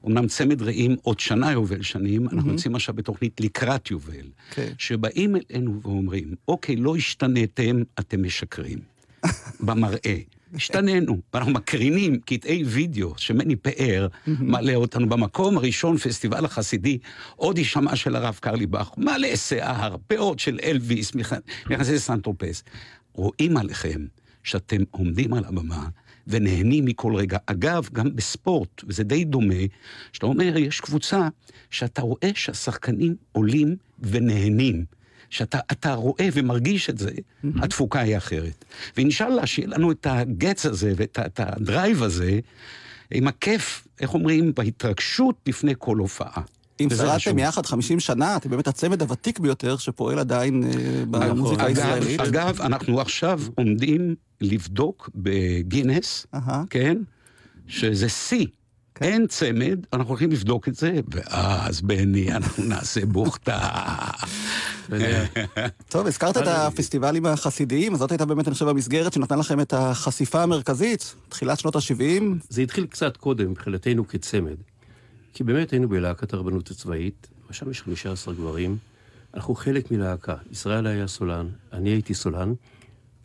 אמנם 0.07 0.27
צמד 0.27 0.61
רעים 0.61 0.95
עוד 1.01 1.19
שנה 1.19 1.51
יובל 1.51 1.81
שנים, 1.81 2.29
אנחנו 2.29 2.51
יוצאים 2.51 2.75
עכשיו 2.75 2.95
בתוכנית 2.95 3.41
לקראת 3.41 3.91
יובל. 3.91 4.25
כן. 4.51 4.73
שבאים 4.77 5.35
אלינו 5.35 5.81
ואומרים, 5.81 6.35
אוקיי, 6.47 6.75
לא 6.75 6.95
השתניתם, 6.95 7.81
אתם 7.99 8.23
משקרים. 8.23 8.79
במראה. 9.65 10.17
השתננו, 10.55 11.17
ואנחנו 11.33 11.51
מקרינים 11.51 12.19
קטעי 12.19 12.63
וידאו 12.63 13.13
שמני 13.17 13.55
פאר 13.55 14.07
מעלה 14.27 14.75
אותנו 14.75 15.09
במקום 15.09 15.57
הראשון, 15.57 15.97
פסטיבל 15.97 16.45
החסידי, 16.45 16.97
עוד 17.35 17.57
יישמע 17.57 17.95
של 17.95 18.15
הרב 18.15 18.37
קרליבך, 18.41 18.89
מלא 18.97 19.35
שיער, 19.35 19.95
פאות 20.07 20.39
של 20.39 20.59
אלוויס, 20.63 21.11
מכנסי 21.65 21.99
סן 21.99 22.15
טרופז. 22.15 22.63
רואים 23.13 23.57
עליכם 23.57 24.05
שאתם 24.43 24.81
עומדים 24.91 25.33
על 25.33 25.45
הבמה 25.45 25.87
ונהנים 26.27 26.85
מכל 26.85 27.15
רגע. 27.15 27.37
אגב, 27.45 27.89
גם 27.93 28.15
בספורט, 28.15 28.83
וזה 28.87 29.03
די 29.03 29.23
דומה, 29.23 29.63
שאתה 30.13 30.25
אומר, 30.25 30.57
יש 30.57 30.79
קבוצה 30.79 31.27
שאתה 31.69 32.01
רואה 32.01 32.31
שהשחקנים 32.35 33.15
עולים 33.31 33.75
ונהנים. 33.99 34.85
שאתה 35.29 35.59
אתה 35.71 35.93
רואה 35.93 36.29
ומרגיש 36.33 36.89
את 36.89 36.97
זה, 36.97 37.11
התפוקה 37.55 37.99
היא 37.99 38.17
אחרת. 38.17 38.65
ואינשאללה, 38.97 39.47
שיהיה 39.47 39.67
לנו 39.67 39.91
את 39.91 40.07
הגץ 40.09 40.65
הזה 40.65 40.93
ואת 40.95 41.19
את 41.25 41.39
הדרייב 41.39 42.03
הזה, 42.03 42.39
עם 43.11 43.27
הכיף, 43.27 43.87
איך 43.99 44.13
אומרים, 44.13 44.53
בהתרגשות 44.53 45.35
לפני 45.47 45.73
כל 45.77 45.97
הופעה. 45.97 46.41
אם 46.81 46.87
שרדתם. 46.89 47.39
יחד 47.39 47.65
50 47.65 47.99
שנה, 47.99 48.35
אתם 48.35 48.49
באמת 48.49 48.67
הצמד 48.67 49.01
הוותיק 49.01 49.39
ביותר 49.39 49.77
שפועל 49.77 50.19
עדיין 50.19 50.63
אה, 50.63 50.69
במוזיקה 51.11 51.67
אגב, 51.67 51.77
הישראלית. 51.77 52.19
אגב, 52.19 52.61
אנחנו 52.61 53.01
עכשיו 53.01 53.41
עומדים 53.55 54.15
לבדוק 54.41 55.09
בגינס. 55.15 56.27
כן? 56.69 56.97
שזה 57.67 58.09
שיא. 58.09 58.45
כן. 58.95 59.05
אין 59.05 59.27
צמד, 59.27 59.79
אנחנו 59.93 60.09
הולכים 60.09 60.31
לבדוק 60.31 60.67
את 60.67 60.75
זה, 60.75 60.99
ואז 61.11 61.81
בני, 61.81 62.31
אנחנו 62.31 62.63
נעשה 62.73 63.05
בוכתה. 63.05 63.69
טוב, 65.89 66.07
הזכרת 66.07 66.37
את 66.37 66.47
הפסטיבלים 66.47 67.25
החסידיים, 67.25 67.95
זאת 67.95 68.11
הייתה 68.11 68.25
באמת, 68.25 68.47
אני 68.47 68.53
חושב, 68.53 68.67
המסגרת 68.67 69.13
שנתנה 69.13 69.37
לכם 69.37 69.59
את 69.59 69.73
החשיפה 69.73 70.43
המרכזית, 70.43 71.15
תחילת 71.29 71.59
שנות 71.59 71.75
ה-70. 71.75 72.23
זה 72.49 72.61
התחיל 72.61 72.85
קצת 72.85 73.17
קודם 73.17 73.51
מבחינתנו 73.51 74.07
כצמד. 74.07 74.55
כי 75.33 75.43
באמת 75.43 75.71
היינו 75.71 75.89
בלהקת 75.89 76.33
הרבנות 76.33 76.71
הצבאית, 76.71 77.27
ושם 77.49 77.71
יש 77.71 77.81
15 77.81 78.33
גברים. 78.33 78.77
אנחנו 79.33 79.55
חלק 79.55 79.91
מלהקה. 79.91 80.35
ישראל 80.51 80.87
היה 80.87 81.07
סולן, 81.07 81.49
אני 81.71 81.89
הייתי 81.89 82.13
סולן, 82.13 82.53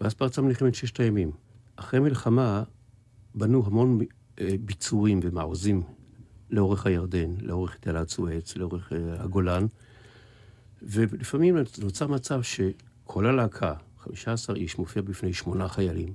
ואז 0.00 0.15
פרצה 0.15 0.43
מלחמת 0.43 0.75
ששת 0.75 1.00
הימים. 1.00 1.31
אחרי 1.77 2.00
מלחמה 2.00 2.62
בנו 3.35 3.67
המון 3.67 3.99
אה, 4.41 4.49
ביצורים 4.61 5.21
ומעוזים 5.23 5.83
לאורך 6.50 6.87
הירדן, 6.87 7.35
לאורך 7.41 7.77
תעלת 7.81 8.09
סואץ, 8.09 8.57
לאורך 8.57 8.93
אה, 8.93 8.99
הגולן, 9.23 9.67
ולפעמים 10.83 11.57
נוצר 11.83 12.07
מצב 12.07 12.43
שכל 12.43 13.27
הלהקה, 13.27 13.75
15 13.99 14.57
איש, 14.57 14.79
מופיע 14.79 15.03
בפני 15.03 15.33
שמונה 15.33 15.69
חיילים. 15.69 16.12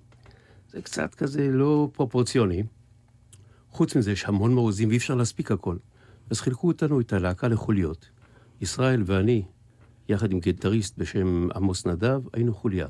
זה 0.71 0.81
קצת 0.81 1.15
כזה 1.15 1.47
לא 1.51 1.89
פרופורציוני. 1.93 2.63
חוץ 3.73 3.95
מזה, 3.95 4.11
יש 4.11 4.25
המון 4.25 4.53
מעוזים 4.53 4.89
ואי 4.89 4.97
אפשר 4.97 5.15
להספיק 5.15 5.51
הכל. 5.51 5.77
אז 6.29 6.41
חילקו 6.41 6.67
אותנו, 6.67 6.99
את 6.99 7.13
הלהקה 7.13 7.47
לחוליות. 7.47 8.09
ישראל 8.61 9.03
ואני, 9.05 9.43
יחד 10.09 10.31
עם 10.31 10.39
גיטריסט 10.39 10.97
בשם 10.97 11.47
עמוס 11.55 11.85
נדב, 11.85 12.21
היינו 12.33 12.53
חוליה. 12.53 12.87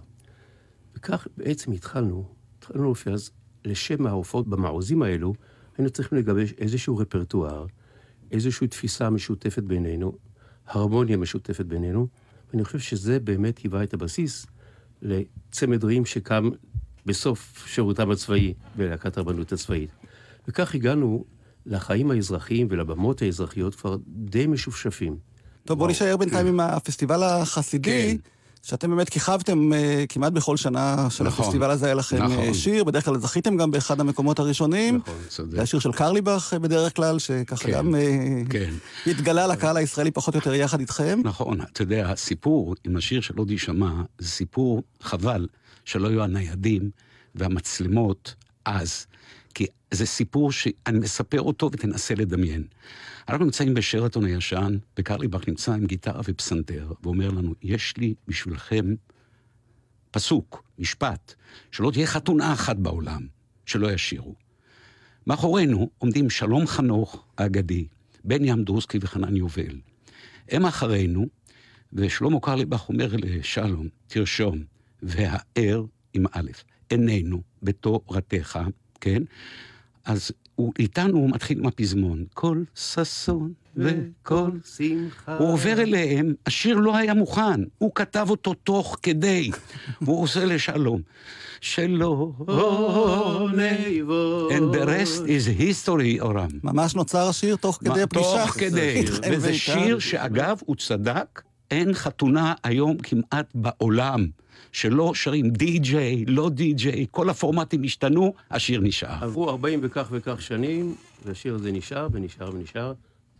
וכך 0.96 1.28
בעצם 1.38 1.72
התחלנו, 1.72 2.26
התחלנו 2.58 2.84
להופיע, 2.84 3.14
אז 3.14 3.32
לשם 3.66 4.06
ההופעות 4.08 4.48
במעוזים 4.48 5.04
האלו, 5.04 5.34
היינו 5.78 5.90
צריכים 5.90 6.18
לגבש 6.18 6.54
איזשהו 6.58 6.98
רפרטואר, 6.98 7.66
איזושהי 8.32 8.68
תפיסה 8.68 9.10
משותפת 9.10 9.64
בינינו, 9.64 10.18
הרמוניה 10.68 11.18
משותפת 11.18 11.66
בינינו, 11.66 12.08
ואני 12.52 12.64
חושב 12.64 12.80
שזה 12.80 13.20
באמת 13.20 13.58
היווה 13.58 13.84
את 13.84 13.94
הבסיס 13.94 14.46
לצמד 15.02 15.84
רעים 15.84 16.06
שקם 16.06 16.50
בסוף 17.06 17.68
שירותם 17.68 18.12
הצבאי 18.12 18.54
בלהקת 18.76 19.18
הרבנות 19.18 19.52
הצבאית. 19.52 20.03
וכך 20.48 20.76
הגענו 20.76 21.26
לחיים 21.66 22.12
האזרחיים 22.12 22.68
ולבמות 22.70 23.22
האזרחיות 23.22 23.76
כבר 23.76 23.98
די 24.08 24.48
משופשפים. 24.48 25.18
טוב, 25.66 25.78
בואו 25.78 25.88
נישאר 25.88 26.18
בינתיים 26.18 26.48
עם 26.48 26.60
הפסטיבל 26.60 27.24
החסידי. 27.24 28.18
כן. 28.24 28.30
שאתם 28.64 28.90
באמת 28.90 29.10
כיכבתם 29.10 29.74
אה, 29.74 30.06
כמעט 30.10 30.34
בכל 30.34 30.58
שנה 30.58 31.08
של 31.10 31.24
נכון. 31.24 31.46
הפסטיבל 31.46 31.72
הזה, 31.72 31.86
היה 31.86 31.96
לכם 31.96 32.24
נכון. 32.24 32.40
אה, 32.40 32.54
שיר, 32.54 32.84
בדרך 32.84 33.06
כלל 33.06 33.18
זכיתם 33.18 33.58
גם 33.58 33.72
באחד 33.72 34.00
המקומות 34.00 34.40
הראשונים. 34.40 34.96
נכון, 34.96 35.16
צודק. 35.28 35.52
זה 35.52 35.62
השיר 35.62 35.80
של 35.80 35.92
קרליבך 35.92 36.50
אה, 36.54 36.60
בדרך 36.60 36.96
כלל, 36.96 37.20
שככה 37.20 37.66
כן, 37.66 37.72
גם 37.72 37.96
כן. 38.50 38.74
התגלה 39.08 39.48
לקהל 39.48 39.78
הישראלי 39.78 40.12
פחות 40.12 40.34
או 40.34 40.38
יותר 40.38 40.54
יחד 40.54 40.80
איתכם. 40.80 41.22
נכון, 41.24 41.62
אתה 41.62 41.82
יודע, 41.82 42.10
הסיפור 42.10 42.76
עם 42.84 42.98
השיר 42.98 43.22
של 43.22 43.34
עוד 43.38 43.52
יישמע, 43.52 43.92
זה 44.20 44.30
סיפור 44.30 44.84
חבל 45.02 45.48
שלא 45.86 46.08
היו 46.08 46.24
הניידים 46.24 46.90
והמצלמות 47.36 48.36
אז. 48.66 49.06
כי 49.54 49.66
זה 49.92 50.06
סיפור 50.06 50.52
שאני 50.52 51.00
מספר 51.00 51.42
אותו 51.42 51.70
ותנסה 51.74 52.16
לדמיין. 52.16 52.64
אנחנו 53.30 53.46
נמצאים 53.46 53.74
בשרתון 53.74 54.26
הישן, 54.26 54.78
וקרליבך 55.00 55.48
נמצא 55.48 55.74
עם 55.74 55.86
גיטרה 55.86 56.22
ופסנתר, 56.26 56.92
ואומר 57.04 57.30
לנו, 57.30 57.54
יש 57.62 57.98
לי 57.98 58.14
בשבילכם 58.28 58.86
פסוק, 60.12 60.64
משפט, 60.80 61.34
שלא 61.72 61.92
תהיה 61.92 62.08
חתונה 62.08 62.54
אחת 62.54 62.76
בעולם 62.76 63.28
שלא 63.66 63.92
ישירו. 63.92 64.36
מאחורינו 65.28 65.90
עומדים 65.98 66.30
שלום 66.30 66.68
חנוך 66.68 67.26
האגדי, 67.38 67.88
בני 68.24 68.54
אמדורסקי 68.54 68.98
וחנן 69.02 69.36
יובל. 69.36 69.80
הם 70.50 70.66
אחרינו, 70.66 71.26
ושלמה 71.94 72.40
קרליבך 72.40 72.90
אומר 72.90 73.10
לשלום, 73.14 73.88
תרשום, 74.08 74.64
והער 75.02 75.86
עם 76.14 76.26
א', 76.32 76.52
עינינו 76.90 77.42
בתורתך, 77.64 78.60
כן? 79.04 79.24
אז 80.06 80.32
הוא 80.56 80.74
איתנו, 80.80 81.18
הוא 81.18 81.30
מתחיל 81.30 81.60
עם 81.60 81.66
הפזמון, 81.66 82.26
כל 82.34 82.64
ששון 82.76 83.54
וכל... 83.78 84.50
שמחה. 84.78 85.38
הוא 85.38 85.54
עובר 85.54 85.82
אליהם, 85.82 86.34
השיר 86.46 86.76
לא 86.76 86.98
היה 86.98 87.14
מוכן, 87.14 87.62
הוא 87.78 87.92
כתב 87.96 88.28
אותו 88.30 88.54
תוך 88.54 88.98
כדי, 89.04 89.52
והוא 90.02 90.22
עושה 90.24 90.46
לשלום. 90.46 91.02
שלא, 91.62 92.32
and 94.50 94.76
the 94.76 94.86
rest 94.86 95.22
is 95.22 95.60
history, 95.60 96.22
אורם. 96.22 96.50
ממש 96.64 96.96
נוצר 96.96 97.30
השיר 97.30 97.56
תוך 97.56 97.80
כדי 97.82 98.02
הפגישה. 98.02 98.46
תוך 98.46 98.52
כדי, 98.52 99.06
וזה. 99.32 99.54
שיר 99.54 100.00
שאגב, 100.00 100.60
הוא 100.66 100.76
צדק, 100.76 101.42
אין 101.72 101.94
חתונה 101.94 102.54
היום 102.64 102.98
כמעט 102.98 103.46
בעולם 103.56 104.28
שלא 104.74 105.14
שרים 105.14 105.50
די-ג'יי, 105.50 106.26
לא 106.28 106.50
די-ג'יי, 106.50 107.06
כל 107.12 107.30
הפורמטים 107.30 107.84
השתנו, 107.84 108.34
השיר 108.52 108.82
נשאר. 108.82 109.24
עברו 109.24 109.50
40 109.50 109.80
וכך 109.84 110.08
וכך 110.12 110.42
שנים, 110.42 110.96
והשיר 111.26 111.56
הזה 111.56 111.72
נשאר 111.72 112.08
ונשאר 112.12 112.50
ונשאר. 112.54 112.94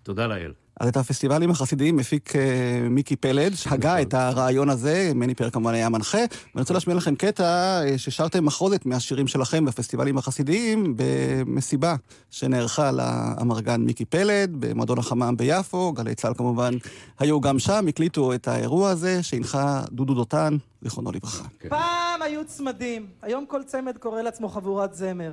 תודה 0.04 0.28
לאל. 0.28 0.52
אז 0.80 0.88
את 0.88 0.98
הפסטיבלים 0.98 1.52
החסידיים 1.52 2.00
הפיק 2.00 2.36
אה, 2.36 2.42
מיקי 2.90 3.16
פלד, 3.16 3.56
שהגה 3.56 4.02
את 4.02 4.14
הרעיון 4.14 4.70
הזה, 4.70 5.12
מני 5.16 5.36
פר 5.36 5.50
כמובן 5.50 5.74
היה 5.74 5.90
מנחה. 5.90 6.18
ואני 6.18 6.62
רוצה 6.62 6.74
להשמיע 6.74 6.96
לכם 6.96 7.16
קטע 7.16 7.44
אה, 7.44 7.98
ששרתם 7.98 8.46
מחרוזת 8.46 8.86
מהשירים 8.86 9.28
שלכם 9.28 9.66
בפסטיבלים 9.66 10.18
החסידיים 10.18 10.94
במסיבה 10.96 11.96
שנערכה 12.32 12.92
לאמרגן 12.92 13.82
מיקי 13.82 14.06
פלד, 14.06 14.50
במועדון 14.60 15.00
החמם 15.00 15.38
ביפו, 15.38 15.94
גלי 15.94 16.16
צה"ל 16.16 16.34
כמובן 16.34 16.74
היו 17.20 17.42
גם 17.42 17.60
שם, 17.60 17.86
הקליטו 17.90 18.34
את 18.34 18.48
האירוע 18.48 18.90
הזה, 18.90 19.24
שהנחה 19.24 19.82
דודו 19.92 20.14
דותן, 20.14 20.58
זיכרונו 20.82 21.12
לברכה. 21.12 21.44
פעם 21.70 22.22
היו 22.22 22.46
צמדים, 22.46 23.08
היום 23.22 23.46
כל 23.46 23.64
צמד 23.64 23.98
קורא 23.98 24.22
לעצמו 24.22 24.50
חבורת 24.50 24.94
זמר. 24.94 25.32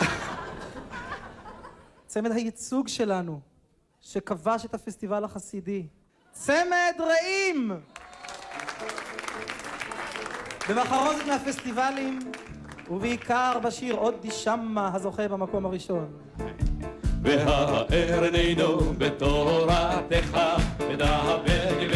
צמד 2.06 2.32
הייצוג 2.32 2.88
שלנו, 2.88 3.40
שכבש 4.12 4.64
את 4.64 4.74
הפסטיבל 4.74 5.24
החסידי. 5.24 5.86
צמד 6.32 6.94
רעים! 6.98 7.72
במחרוזת 10.68 11.26
מהפסטיבלים, 11.26 12.18
ובעיקר 12.90 13.58
בשיר 13.64 13.94
עוד 13.94 14.14
שמה 14.30 14.90
הזוכה 14.94 15.28
במקום 15.28 15.66
הראשון. 15.66 16.12
והאר 17.22 18.22
עינינו 18.22 18.78
בתורתך, 18.98 20.38
ודבר 20.88 21.95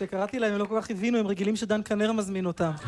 כשקראתי 0.00 0.38
להם 0.38 0.52
הם 0.52 0.58
לא 0.58 0.64
כל 0.64 0.80
כך 0.80 0.90
הבינו, 0.90 1.18
הם 1.18 1.26
רגילים 1.26 1.56
שדן 1.56 1.80
כנר 1.84 2.12
מזמין 2.12 2.46
אותם. 2.46 2.70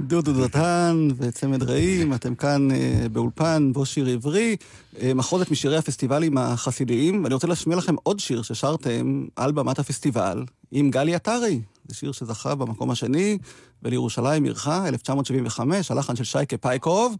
דודו 0.00 0.32
דותן 0.32 1.08
וצמד 1.16 1.62
רעים, 1.62 2.14
אתם 2.14 2.34
כאן 2.34 2.70
אה, 2.70 3.06
באולפן 3.12 3.72
בו 3.72 3.86
שיר 3.86 4.06
עברי, 4.06 4.56
אה, 5.00 5.14
מחוזת 5.14 5.50
משירי 5.50 5.76
הפסטיבלים 5.76 6.38
החסידיים, 6.38 7.24
ואני 7.24 7.34
רוצה 7.34 7.46
להשמיע 7.46 7.76
לכם 7.76 7.94
עוד 8.02 8.20
שיר 8.20 8.42
ששרתם 8.42 9.24
על 9.36 9.52
במת 9.52 9.78
הפסטיבל 9.78 10.44
עם 10.70 10.90
גלי 10.90 11.14
עטרי. 11.14 11.60
זה 11.88 11.94
שיר 11.94 12.12
שזכה 12.12 12.54
במקום 12.54 12.90
השני, 12.90 13.38
ולירושלים 13.82 14.44
עירך, 14.44 14.68
1975, 14.68 15.90
הלחן 15.90 16.16
של 16.16 16.24
שייקה 16.24 16.56
פייקוב. 16.56 17.16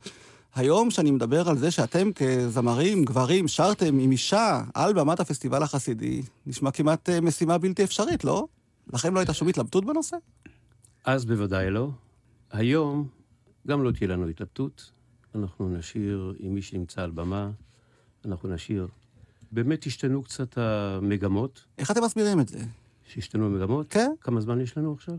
היום 0.55 0.91
שאני 0.91 1.11
מדבר 1.11 1.49
על 1.49 1.59
זה 1.59 1.71
שאתם 1.71 2.13
כזמרים, 2.13 3.05
גברים, 3.05 3.49
שרתם 3.49 3.99
עם 3.99 4.11
אישה 4.11 4.63
על 4.75 4.93
במת 4.93 5.21
הפסטיבל 5.21 5.63
החסידי, 5.63 6.23
נשמע 6.47 6.71
כמעט 6.71 7.09
אה, 7.09 7.21
משימה 7.21 7.59
בלתי 7.59 7.85
אפשרית, 7.85 8.25
לא? 8.25 8.47
לכם 8.93 9.15
לא 9.15 9.19
הייתה 9.21 9.35
שום 9.35 9.49
התלבטות 9.49 9.85
בנושא? 9.85 10.17
אז 11.05 11.25
בוודאי 11.25 11.71
לא. 11.71 11.91
היום 12.51 13.09
גם 13.67 13.85
לא 13.85 13.91
תהיה 13.91 14.09
לנו 14.09 14.29
התלבטות. 14.29 14.93
אנחנו 15.35 15.69
נשאיר 15.69 16.35
עם 16.39 16.55
מי 16.55 16.63
שנמצא 16.63 17.03
על 17.03 17.11
במה, 17.11 17.51
אנחנו 18.25 18.49
נשאיר. 18.49 18.89
באמת 19.53 19.87
השתנו 19.87 20.23
קצת 20.23 20.59
המגמות. 20.59 21.65
איך 21.79 21.91
אתם 21.91 22.05
מסבירים 22.05 22.41
את 22.41 22.49
זה? 22.49 22.59
שהשתנו 23.15 23.47
המגמות? 23.47 23.87
כן. 23.91 24.11
כמה 24.21 24.41
זמן 24.41 24.61
יש 24.61 24.77
לנו 24.77 24.93
עכשיו? 24.93 25.15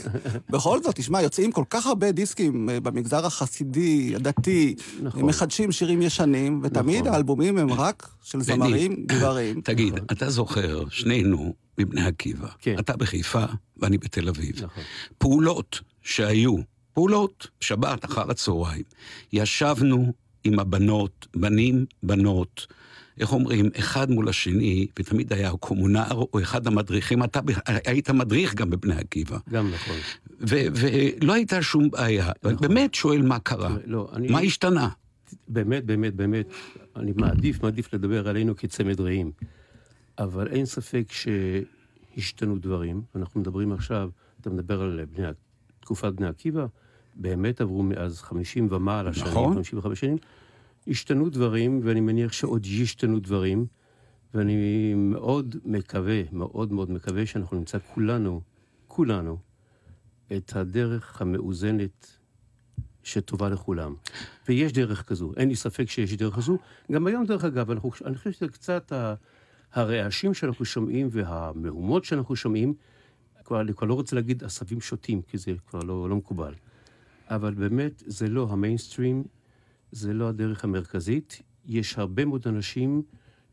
בכל 0.52 0.82
זאת, 0.82 0.96
תשמע, 0.96 1.22
יוצאים 1.22 1.52
כל 1.52 1.64
כך 1.70 1.86
הרבה 1.86 2.12
דיסקים 2.12 2.70
אה, 2.70 2.80
במגזר 2.80 3.26
החסידי, 3.26 4.12
הדתי, 4.16 4.74
נכון. 5.02 5.22
מחדשים 5.22 5.72
שירים 5.72 6.02
ישנים, 6.02 6.60
ותמיד 6.62 7.00
נכון. 7.00 7.12
האלבומים 7.12 7.58
הם 7.58 7.72
רק 7.72 8.08
של. 8.22 8.40
זמרים 8.40 9.04
גברים. 9.06 9.60
תגיד, 9.64 9.94
אתה 10.12 10.30
זוכר, 10.30 10.88
שנינו 10.88 11.54
מבני 11.78 12.06
עקיבא. 12.06 12.48
כן. 12.58 12.78
אתה 12.78 12.96
בחיפה 12.96 13.44
ואני 13.76 13.98
בתל 13.98 14.28
אביב. 14.28 14.64
נכון. 14.64 14.82
פעולות 15.18 15.80
שהיו, 16.02 16.56
פעולות, 16.92 17.46
שבת 17.60 18.04
אחר 18.04 18.30
הצהריים, 18.30 18.82
ישבנו 19.32 20.12
עם 20.44 20.58
הבנות, 20.58 21.26
בנים, 21.36 21.86
בנות, 22.02 22.66
איך 23.20 23.32
אומרים, 23.32 23.70
אחד 23.78 24.10
מול 24.10 24.28
השני, 24.28 24.86
ותמיד 24.98 25.32
היה 25.32 25.50
קומונר 25.50 26.12
או 26.12 26.40
אחד 26.42 26.66
המדריכים, 26.66 27.24
אתה 27.24 27.40
היית 27.86 28.10
מדריך 28.10 28.54
גם 28.54 28.70
בבני 28.70 28.94
עקיבא, 28.94 29.38
גם 29.50 29.70
נכון. 29.70 29.96
ולא 30.40 31.32
הייתה 31.32 31.62
שום 31.62 31.90
בעיה. 31.90 32.30
אני 32.44 32.54
באמת 32.54 32.94
שואל 32.94 33.22
מה 33.22 33.38
קרה, 33.38 33.76
לא, 33.86 34.10
אני... 34.12 34.28
מה 34.28 34.40
השתנה? 34.40 34.88
באמת, 35.48 35.84
באמת, 35.84 36.14
באמת, 36.14 36.46
אני 36.96 37.12
מעדיף, 37.16 37.62
מעדיף 37.62 37.94
לדבר 37.94 38.28
עלינו 38.28 38.56
כצמד 38.56 39.00
רעים. 39.00 39.32
אבל 40.18 40.48
אין 40.48 40.66
ספק 40.66 41.12
שהשתנו 42.16 42.58
דברים. 42.58 43.02
אנחנו 43.16 43.40
מדברים 43.40 43.72
עכשיו, 43.72 44.10
אתה 44.40 44.50
מדבר 44.50 44.82
על 44.82 45.00
בני, 45.16 45.26
תקופת 45.80 46.12
בני 46.12 46.26
עקיבא, 46.26 46.66
באמת 47.14 47.60
עברו 47.60 47.82
מאז 47.82 48.20
50 48.20 48.68
ומעלה 48.70 49.12
שנים, 49.12 49.30
נכון. 49.30 49.54
55 49.54 50.00
שנים. 50.00 50.16
השתנו 50.88 51.30
דברים, 51.30 51.80
ואני 51.82 52.00
מניח 52.00 52.32
שעוד 52.32 52.66
ישתנו 52.66 53.20
דברים, 53.20 53.66
ואני 54.34 54.94
מאוד 54.94 55.56
מקווה, 55.64 56.22
מאוד 56.32 56.72
מאוד 56.72 56.90
מקווה 56.90 57.26
שאנחנו 57.26 57.56
נמצא 57.56 57.78
כולנו, 57.94 58.40
כולנו, 58.86 59.38
את 60.36 60.56
הדרך 60.56 61.22
המאוזנת 61.22 62.16
שטובה 63.02 63.48
לכולם. 63.48 63.94
ויש 64.48 64.72
דרך 64.72 65.08
כזו, 65.08 65.32
אין 65.36 65.48
לי 65.48 65.56
ספק 65.56 65.90
שיש 65.90 66.16
דרך 66.16 66.36
כזו. 66.36 66.58
גם 66.92 67.06
היום, 67.06 67.26
דרך 67.26 67.44
אגב, 67.44 67.70
אנחנו, 67.70 67.90
אני 68.04 68.16
חושב 68.16 68.32
שזה 68.32 68.48
קצת 68.48 68.92
ה, 68.92 69.14
הרעשים 69.72 70.34
שאנחנו 70.34 70.64
שומעים 70.64 71.08
והמהומות 71.10 72.04
שאנחנו 72.04 72.36
שומעים, 72.36 72.74
כבר, 73.44 73.60
אני 73.60 73.74
כבר 73.74 73.86
לא 73.86 73.94
רוצה 73.94 74.16
להגיד 74.16 74.44
עשבים 74.44 74.80
שוטים, 74.80 75.22
כי 75.22 75.38
זה 75.38 75.52
כבר 75.66 75.80
לא, 75.80 76.08
לא 76.08 76.16
מקובל. 76.16 76.54
אבל 77.28 77.54
באמת, 77.54 78.02
זה 78.06 78.28
לא 78.28 78.48
המיינסטרים, 78.50 79.24
זה 79.92 80.12
לא 80.12 80.28
הדרך 80.28 80.64
המרכזית. 80.64 81.42
יש 81.66 81.98
הרבה 81.98 82.24
מאוד 82.24 82.42
אנשים 82.46 83.02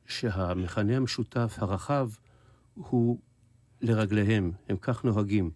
שהמכנה 0.07 0.97
המשותף 0.97 1.55
הרחב 1.57 2.09
הוא 2.75 3.19
לרגליהם, 3.81 4.51
הם 4.69 4.77
כך 4.81 5.03
נוהגים. 5.03 5.51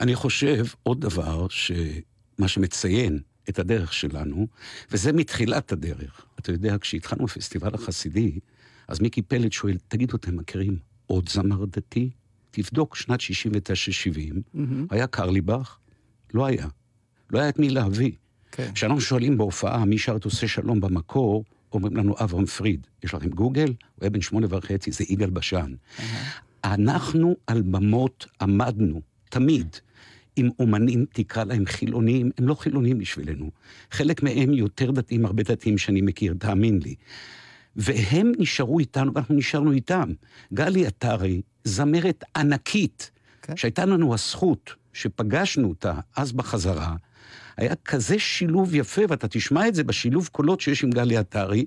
אני 0.00 0.14
חושב 0.14 0.64
עוד 0.82 1.00
דבר, 1.00 1.46
שמה 1.48 2.48
שמציין 2.48 3.18
את 3.48 3.58
הדרך 3.58 3.92
שלנו, 3.92 4.46
וזה 4.90 5.12
מתחילת 5.12 5.72
הדרך. 5.72 6.26
אתה 6.38 6.52
יודע, 6.52 6.76
כשהתחלנו 6.80 7.24
בפסטיבל 7.24 7.74
החסידי, 7.74 8.38
אז 8.88 9.00
מיקי 9.00 9.22
פלד 9.22 9.52
שואל, 9.52 9.76
תגידו, 9.88 10.16
אתם 10.16 10.36
מכירים 10.36 10.78
עוד 11.06 11.28
זמר 11.28 11.64
דתי? 11.64 12.10
תבדוק, 12.50 12.96
שנת 12.96 13.20
69-70, 13.20 14.58
היה 14.90 15.06
קרליבך? 15.06 15.78
לא 16.34 16.46
היה. 16.46 16.68
לא 17.30 17.38
היה 17.38 17.48
את 17.48 17.58
מי 17.58 17.70
להביא. 17.70 18.12
כן. 18.56 18.72
כשאנחנו 18.74 19.00
שואלים 19.00 19.38
בהופעה 19.38 19.84
מי 19.84 19.98
שר 19.98 20.16
את 20.16 20.24
עושה 20.24 20.48
שלום 20.48 20.80
במקור, 20.80 21.44
אומרים 21.72 21.96
לנו 21.96 22.14
אברהם 22.20 22.46
פריד. 22.46 22.86
יש 23.04 23.14
לכם 23.14 23.28
גוגל? 23.28 23.66
הוא 23.66 23.74
היה 24.00 24.10
בן 24.10 24.20
שמונה 24.20 24.46
וחצי, 24.50 24.92
זה 24.92 25.04
יגאל 25.08 25.30
בשן. 25.30 25.74
אנחנו 26.64 27.36
על 27.46 27.62
במות 27.62 28.26
עמדנו, 28.40 29.00
תמיד, 29.30 29.76
עם 30.36 30.50
אומנים, 30.58 31.04
תקרא 31.12 31.44
להם 31.44 31.66
חילונים, 31.66 32.30
הם 32.38 32.48
לא 32.48 32.54
חילונים 32.54 32.98
בשבילנו. 32.98 33.50
חלק 33.90 34.22
מהם 34.22 34.52
יותר 34.52 34.90
דתיים, 34.90 35.26
הרבה 35.26 35.42
דתיים 35.42 35.78
שאני 35.78 36.00
מכיר, 36.00 36.34
תאמין 36.38 36.78
לי. 36.82 36.94
והם 37.76 38.32
נשארו 38.38 38.78
איתנו, 38.78 39.14
ואנחנו 39.14 39.34
נשארנו 39.34 39.72
איתם. 39.72 40.12
גלי 40.52 40.86
עטרי, 40.86 41.42
זמרת 41.64 42.24
ענקית, 42.36 43.10
כן. 43.42 43.56
שהייתה 43.56 43.84
לנו 43.84 44.14
הזכות, 44.14 44.74
שפגשנו 44.92 45.68
אותה 45.68 45.94
אז 46.16 46.32
בחזרה, 46.32 46.96
היה 47.56 47.74
כזה 47.84 48.18
שילוב 48.18 48.74
יפה, 48.74 49.02
ואתה 49.08 49.28
תשמע 49.28 49.68
את 49.68 49.74
זה 49.74 49.84
בשילוב 49.84 50.28
קולות 50.32 50.60
שיש 50.60 50.84
עם 50.84 50.90
גלי 50.90 51.16
עטרי, 51.16 51.64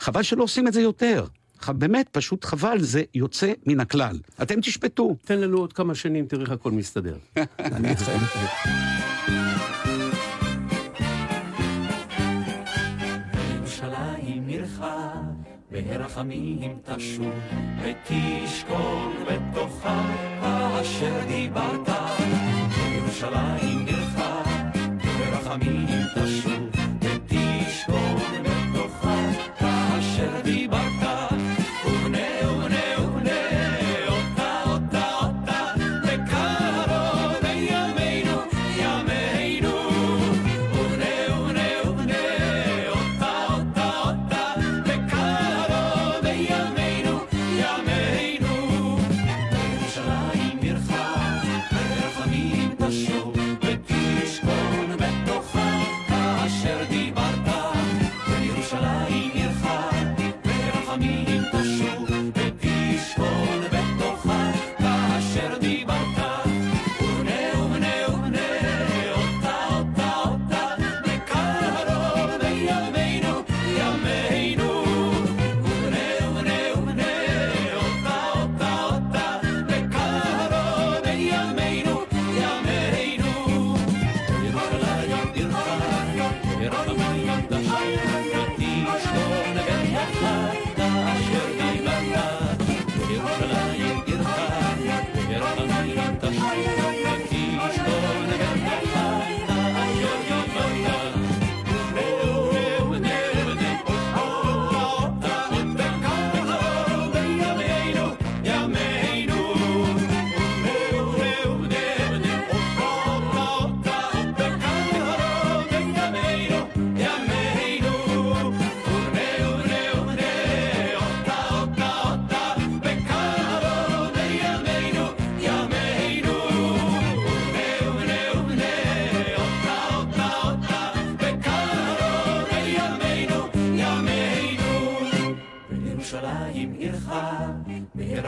חבל 0.00 0.22
שלא 0.22 0.42
עושים 0.42 0.68
את 0.68 0.72
זה 0.72 0.80
יותר. 0.80 1.24
ח- 1.60 1.70
באמת, 1.70 2.08
פשוט 2.12 2.44
חבל, 2.44 2.80
זה 2.80 3.02
יוצא 3.14 3.52
מן 3.66 3.80
הכלל. 3.80 4.18
אתם 4.42 4.60
תשפטו. 4.60 5.16
תן 5.24 5.38
לנו 5.40 5.58
עוד 5.58 5.72
כמה 5.72 5.94
שנים, 5.94 6.26
תראה 6.26 6.42
איך 6.42 6.50
הכל 6.50 6.70
מסתדר. 6.70 7.16
אני 7.58 7.94
עירך 14.46 14.80
ברחמים 15.72 16.78
תשוב 16.84 17.32
ותשכון 17.82 19.12
בתוכה 19.26 20.04
אשר 20.80 21.20
דיברת 21.28 21.88
ירושלים 22.96 23.86
עירך 23.86 24.57
ברחמים 25.30 25.86
תשוב 26.14 26.77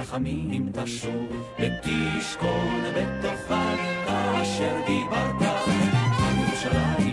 ברחמים 0.01 0.73
תשוב, 0.73 1.53
ותשכון 1.59 2.83
בתוכה, 2.97 3.75
כאשר 4.07 4.81
דיברת. 4.87 5.43
על 6.19 6.39
ירושלים 6.39 7.10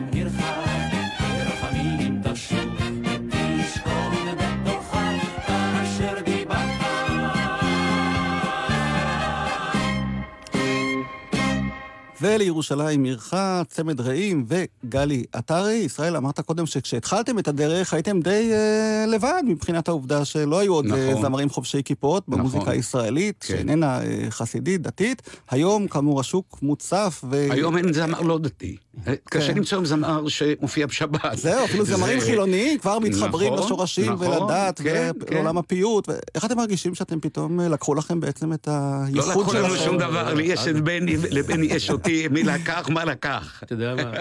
ולירושלים 12.21 13.03
עירך, 13.03 13.34
צמד 13.67 14.01
רעים 14.01 14.45
וגלי 14.47 15.23
עטרי. 15.32 15.73
ישראל, 15.73 16.15
אמרת 16.15 16.39
קודם 16.39 16.65
שכשהתחלתם 16.65 17.39
את 17.39 17.47
הדרך 17.47 17.93
הייתם 17.93 18.19
די 18.19 18.49
אה, 18.53 19.06
לבד 19.08 19.41
מבחינת 19.45 19.88
העובדה 19.88 20.25
שלא 20.25 20.60
היו 20.60 20.73
עוד 20.73 20.86
אה, 20.86 21.10
נכון. 21.10 21.21
זמרים 21.21 21.49
חובשי 21.49 21.84
כיפות 21.84 22.23
במוזיקה 22.27 22.62
נכון. 22.62 22.73
הישראלית, 22.73 23.45
כן. 23.47 23.53
שאיננה 23.53 24.01
אה, 24.01 24.25
חסידית, 24.30 24.82
דתית. 24.82 25.21
היום, 25.49 25.88
כאמור, 25.88 26.19
השוק 26.19 26.60
מוצף 26.62 27.23
ו... 27.30 27.47
היום 27.51 27.77
אין 27.77 27.93
זמר 27.93 28.21
לא 28.21 28.39
דתי. 28.39 28.77
קשה 29.24 29.52
כן. 29.52 29.58
למצוא 29.58 29.86
זמר 29.86 30.28
שמופיע 30.28 30.86
בשבת. 30.88 31.38
זהו, 31.38 31.66
אפילו 31.66 31.86
זה- 31.86 31.96
זמרים 31.96 32.20
חילוניים 32.20 32.80
כבר 32.80 33.00
מתחברים 33.00 33.54
נכון, 33.54 33.66
לשורשים 33.66 34.12
נכון, 34.14 34.28
ולדת 34.28 34.82
כן, 34.82 35.12
ולעולם 35.30 35.58
הפיוט. 35.58 36.10
איך 36.36 36.46
אתם 36.46 36.58
מרגישים 36.58 36.96
שאתם 36.96 37.20
פתאום 37.20 37.60
אה, 37.60 37.68
לקחו 37.68 37.96
לכם 37.96 38.20
בעצם 38.20 38.54
את 38.54 38.68
לא 38.68 38.74
הייחוד 39.06 39.30
לקחו 39.30 39.52
שלכם? 39.52 39.64
לנו 39.66 39.76
שום 39.76 39.98
דבר, 39.98 40.34
לי 40.34 40.44
יש 40.44 40.68
את 40.68 40.76
בני, 40.84 41.18
לבני 41.32 41.66
יש 41.66 41.90
אותי, 41.90 42.28
מי 42.28 42.44
לקח, 42.44 42.90
מה 42.90 43.06
לקח. 43.06 43.64
אתה 43.64 43.74
יודע 43.74 43.96
מה? 43.96 44.12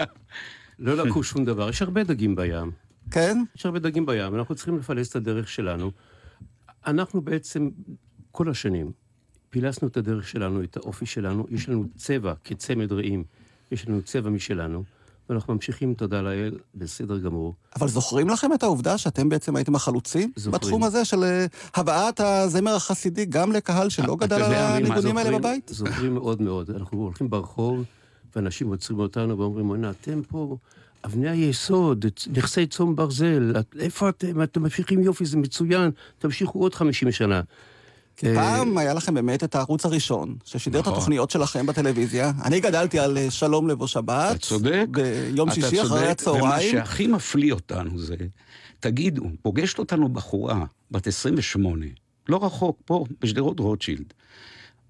לא 0.79 1.05
לקחו 1.05 1.23
שום 1.23 1.45
דבר, 1.45 1.69
יש 1.69 1.81
הרבה 1.81 2.03
דגים 2.03 2.35
בים. 2.35 2.71
כן? 3.11 3.43
יש 3.57 3.65
הרבה 3.65 3.79
דגים 3.79 4.05
בים, 4.05 4.35
אנחנו 4.35 4.55
צריכים 4.55 4.77
לפלס 4.77 5.09
את 5.09 5.15
הדרך 5.15 5.49
שלנו. 5.49 5.91
אנחנו 6.87 7.21
בעצם, 7.21 7.69
כל 8.31 8.49
השנים, 8.49 8.91
פילסנו 9.49 9.87
את 9.87 9.97
הדרך 9.97 10.27
שלנו, 10.27 10.63
את 10.63 10.77
האופי 10.77 11.05
שלנו, 11.05 11.45
יש 11.49 11.69
לנו 11.69 11.85
צבע 11.95 12.33
כצמד 12.43 12.91
רעים, 12.91 13.23
יש 13.71 13.87
לנו 13.87 14.01
צבע 14.01 14.29
משלנו, 14.29 14.83
ואנחנו 15.29 15.53
ממשיכים, 15.53 15.93
תודה 15.93 16.21
לאל, 16.21 16.57
בסדר 16.75 17.17
גמור. 17.17 17.55
אבל 17.75 17.87
זוכרים 17.87 18.29
לכם 18.29 18.53
את 18.53 18.63
העובדה 18.63 18.97
שאתם 18.97 19.29
בעצם 19.29 19.55
הייתם 19.55 19.75
החלוצים? 19.75 20.31
זוכרים. 20.35 20.61
בתחום 20.61 20.83
הזה 20.83 21.05
של 21.05 21.23
אה, 21.23 21.45
הבאת 21.75 22.19
הזמר 22.19 22.75
החסידי 22.75 23.25
גם 23.25 23.51
לקהל 23.51 23.89
שלא 23.89 24.15
גדל 24.15 24.41
על 24.41 24.53
הניגונים 24.53 25.17
האלה 25.17 25.37
בבית? 25.39 25.71
זוכרים 25.73 26.13
מאוד 26.13 26.41
מאוד. 26.41 26.71
אנחנו 26.71 26.97
הולכים 26.97 27.29
ברחוב, 27.29 27.83
ואנשים 28.35 28.67
עוצרים 28.67 28.99
אותנו 28.99 29.37
ואומרים, 29.37 29.69
וואנה, 29.69 29.89
אתם 29.89 30.21
פה 30.27 30.57
אבני 31.05 31.29
היסוד, 31.29 32.05
נכסי 32.33 32.67
צאן 32.67 32.95
ברזל, 32.95 33.53
איפה 33.79 34.09
אתם? 34.09 34.43
אתם 34.43 34.63
ממשיכים 34.63 35.03
יופי, 35.03 35.25
זה 35.25 35.37
מצוין, 35.37 35.91
תמשיכו 36.19 36.59
עוד 36.59 36.75
50 36.75 37.11
שנה. 37.11 37.41
כי 38.17 38.25
פעם 38.35 38.77
היה 38.77 38.93
לכם 38.93 39.13
באמת 39.13 39.43
את 39.43 39.55
הערוץ 39.55 39.85
הראשון, 39.85 40.35
ששידר 40.45 40.79
את 40.79 40.83
נכון. 40.83 40.93
התוכניות 40.93 41.31
שלכם 41.31 41.65
בטלוויזיה. 41.65 42.31
אני 42.43 42.59
גדלתי 42.59 42.99
על 42.99 43.17
אה, 43.17 43.31
שלום 43.31 43.67
לבו 43.67 43.87
שבת. 43.87 44.31
אתה 44.31 44.39
צודק. 44.39 44.85
ביום 44.91 45.49
אתה 45.49 45.55
שישי 45.55 45.81
אחרי 45.81 46.15
צודק, 46.15 46.41
ומה 46.41 46.55
הצהריים. 46.55 46.71
שהכי 46.71 47.07
מפליא 47.07 47.53
אותנו 47.53 47.99
זה, 47.99 48.15
תגידו, 48.79 49.23
פוגשת 49.41 49.79
אותנו 49.79 50.09
בחורה 50.09 50.65
בת 50.91 51.07
28, 51.07 51.85
לא 52.29 52.45
רחוק, 52.45 52.81
פה, 52.85 53.05
בשדרות 53.21 53.59
רוטשילד. 53.59 54.13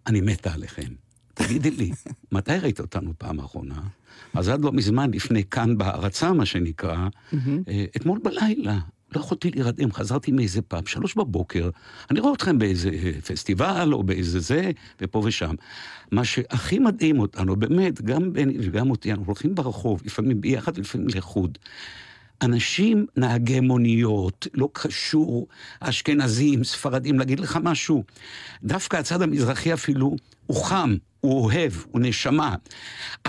אני 0.08 0.22
מתה 0.22 0.54
עליכם. 0.54 0.92
תגידי 1.34 1.72
לי, 1.72 1.92
מתי 2.32 2.52
ראית 2.52 2.80
אותנו 2.80 3.14
פעם 3.18 3.40
אחרונה? 3.40 3.82
אז 4.34 4.50
עד 4.50 4.62
לא 4.62 4.72
מזמן, 4.72 5.12
לפני 5.14 5.44
כאן 5.44 5.78
בהערצה, 5.78 6.34
מה 6.34 6.46
שנקרא, 6.46 7.08
אה, 7.68 7.86
אתמול 7.96 8.20
בלילה. 8.24 8.80
לא 9.16 9.22
יכולתי 9.22 9.52
להירדם, 9.52 9.92
חזרתי 9.92 10.32
מאיזה 10.32 10.62
פאב, 10.62 10.88
שלוש 10.88 11.16
בבוקר, 11.16 11.70
אני 12.12 12.20
רואה 12.20 12.34
אתכם 12.34 12.60
באיזה 12.60 12.90
אה, 12.90 13.12
פסטיבל 13.22 13.94
או 13.94 14.04
באיזה 14.04 14.40
זה, 14.40 14.72
ופה 15.02 15.22
ושם. 15.26 15.56
מה 16.12 16.26
שהכי 16.26 16.80
מדהים 16.80 17.20
אותנו, 17.20 17.56
באמת, 17.56 18.02
גם 18.02 18.34
בני 18.34 18.58
וגם 18.62 18.90
אותי, 18.90 19.12
אנחנו 19.12 19.26
הולכים 19.26 19.56
ברחוב, 19.56 20.02
לפעמים 20.06 20.42
ביחד 20.42 20.78
ולפעמים 20.78 21.08
לחוד. 21.16 21.58
אנשים, 22.42 23.06
נהגי 23.18 23.60
מוניות, 23.60 24.48
לא 24.54 24.70
קשור, 24.74 25.48
אשכנזים, 25.80 26.64
ספרדים, 26.64 27.20
להגיד 27.20 27.40
לך 27.40 27.60
משהו. 27.64 28.04
דווקא 28.64 28.98
הצד 28.98 29.22
המזרחי 29.22 29.74
אפילו, 29.74 30.16
הוא 30.48 30.66
חם, 30.66 30.96
הוא 31.22 31.44
אוהב, 31.44 31.72
הוא 31.92 32.02
נשמה. 32.02 32.56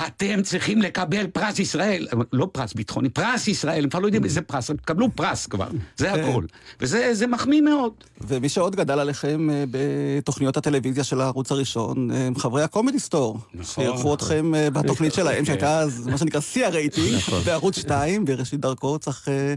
אתם 0.07 0.43
צריכים 0.43 0.83
לקבל 0.83 1.27
פרס 1.27 1.59
ישראל, 1.59 2.07
לא 2.33 2.49
פרס 2.53 2.73
ביטחוני, 2.73 3.09
פרס 3.09 3.49
ישראל, 3.49 3.85
הם 3.85 3.91
כבר 3.91 3.99
לא 4.01 4.07
יודעים 4.07 4.25
איזה 4.25 4.43
פרס, 4.43 4.71
הם 4.71 4.77
תקבלו 4.77 5.11
פרס 5.15 5.47
כבר, 5.47 5.69
זה 5.97 6.13
הכל. 6.13 6.45
וזה 6.81 7.15
זה 7.15 7.27
מחמיא 7.27 7.61
מאוד. 7.61 7.93
ומי 8.21 8.49
שעוד 8.49 8.77
גדל 8.77 8.99
עליכם 8.99 9.51
אה, 9.51 9.65
בתוכניות 9.71 10.57
הטלוויזיה 10.57 11.05
של 11.05 11.21
הערוץ 11.21 11.53
הראשון, 11.53 12.11
אה, 12.11 12.27
הם 12.27 12.37
חברי 12.37 12.63
הקומדי 12.63 12.99
סטור. 12.99 13.39
נכון. 13.55 13.85
שאירחו 13.85 14.15
אתכם 14.15 14.55
אה, 14.55 14.71
בתוכנית 14.71 15.15
שלהם, 15.15 15.45
שהייתה 15.45 15.79
אז 15.81 16.07
מה 16.07 16.19
שנקרא 16.19 16.41
שיא 16.41 16.67
הרייטינג, 16.67 17.19
בערוץ 17.45 17.79
2, 17.79 18.25
בראשית 18.25 18.61
דרכו, 18.61 18.99
צריך 18.99 19.29
אה, 19.29 19.55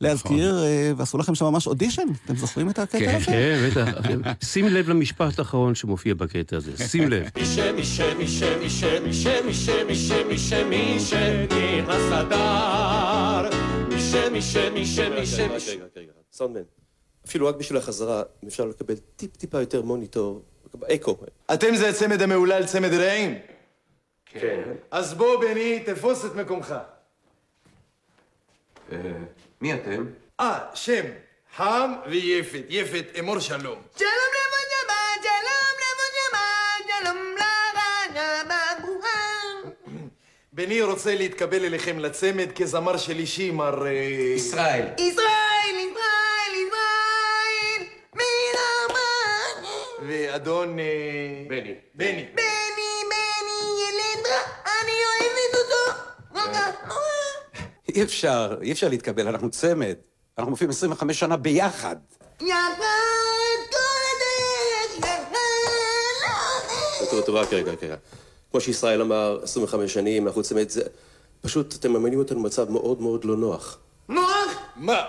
להזכיר, 0.00 0.58
ועשו 0.96 1.18
לכם 1.18 1.34
שם 1.34 1.44
ממש 1.44 1.66
אודישן. 1.66 2.02
אתם 2.24 2.36
זוכרים 2.36 2.70
את 2.70 2.78
הקטע 2.78 2.98
כן, 2.98 3.16
הזה? 3.16 3.26
כן, 3.26 3.70
בטח. 3.70 4.44
שים 4.44 4.68
לב 4.68 4.88
למשפט 4.88 5.38
האחרון 5.38 5.74
שמופיע 5.74 6.14
בקטע 6.14 6.56
הזה, 6.56 6.88
שים 6.88 7.08
לב. 7.08 7.28
מי 7.84 7.88
ש... 7.90 8.00
מי 8.00 8.28
ש... 8.28 8.42
מי 8.42 8.70
ש... 8.70 10.52
מי 10.52 11.00
שנכנס 11.00 12.12
לדר. 12.12 13.48
מי 13.88 14.00
ש... 14.00 14.14
מי 14.14 14.42
ש... 14.42 14.56
מי 14.56 14.86
ש... 14.86 14.98
מי 14.98 15.26
ש... 15.26 15.40
מי 15.40 16.06
סאונדמן, 16.32 16.62
אפילו 17.26 17.46
רק 17.46 17.56
בשביל 17.56 17.78
החזרה, 17.78 18.22
אם 18.42 18.48
אפשר 18.48 18.64
לקבל 18.64 18.94
טיפ-טיפה 19.16 19.60
יותר 19.60 19.82
מוניטור, 19.82 20.42
אקו. 20.94 21.16
אתם 21.54 21.76
זה 21.76 21.88
הצמד 21.88 22.22
המהולל 22.22 22.66
צמד 22.66 22.92
רעים? 22.92 23.38
כן. 24.26 24.62
אז 24.90 25.14
בוא, 25.14 25.40
בני, 25.40 25.82
תפוס 25.86 26.24
את 26.24 26.34
מקומך. 26.34 26.74
אה, 28.92 28.98
מי 29.60 29.74
אתם? 29.74 30.06
אה, 30.40 30.58
שם. 30.74 31.04
חם 31.56 31.92
ויפת. 32.06 32.64
יפת, 32.68 33.04
אמור 33.18 33.38
שלום. 33.38 33.78
שלום 33.96 34.10
לבנים! 34.34 34.63
בני 40.56 40.82
רוצה 40.82 41.14
להתקבל 41.14 41.64
אליכם 41.64 41.98
לצמד 41.98 42.52
כזמר 42.56 42.96
של 42.96 43.18
אישי, 43.18 43.50
מר... 43.50 43.86
אה, 43.86 43.92
ישראל. 44.36 44.86
ישראל, 44.98 45.74
ישראל, 45.76 46.54
ישראל, 46.54 47.88
מן 48.14 48.58
המן. 48.58 49.68
ואדון... 50.08 50.78
אה, 50.78 50.84
בני. 51.48 51.74
בני. 51.94 52.26
בני, 52.34 52.34
בני, 52.34 53.60
ילד 53.82 54.26
רע, 54.26 54.42
אני 54.82 54.92
אוהבת 54.92 55.54
אותו. 55.54 56.00
רגע, 56.34 56.70
אי 57.94 58.02
אפשר, 58.02 58.56
אי 58.62 58.72
אפשר 58.72 58.88
להתקבל, 58.88 59.28
אנחנו 59.28 59.50
צמד. 59.50 59.94
אנחנו 60.38 60.50
מופיעים 60.50 60.70
25 60.70 61.20
שנה 61.20 61.36
ביחד. 61.36 61.96
יחד 62.40 62.76
כל 63.70 63.78
הדרך, 64.10 64.98
יחד. 64.98 65.24
תראו, 67.10 67.22
תראו, 67.22 67.40
רק 67.40 67.52
רגע, 67.52 67.72
רק 67.72 67.82
רגע. 67.82 67.96
כמו 68.54 68.60
שישראל 68.60 69.02
אמר, 69.02 69.38
25 69.42 69.94
שנים, 69.94 70.26
אנחנו 70.26 70.42
צמד, 70.42 70.68
זה... 70.68 70.82
פשוט 71.40 71.74
אתם 71.74 71.92
ממנים 71.92 72.18
אותנו 72.18 72.40
במצב 72.42 72.70
מאוד 72.70 73.00
מאוד 73.02 73.24
לא 73.24 73.36
נוח. 73.36 73.78
נוח, 74.08 74.48
מה? 74.76 75.02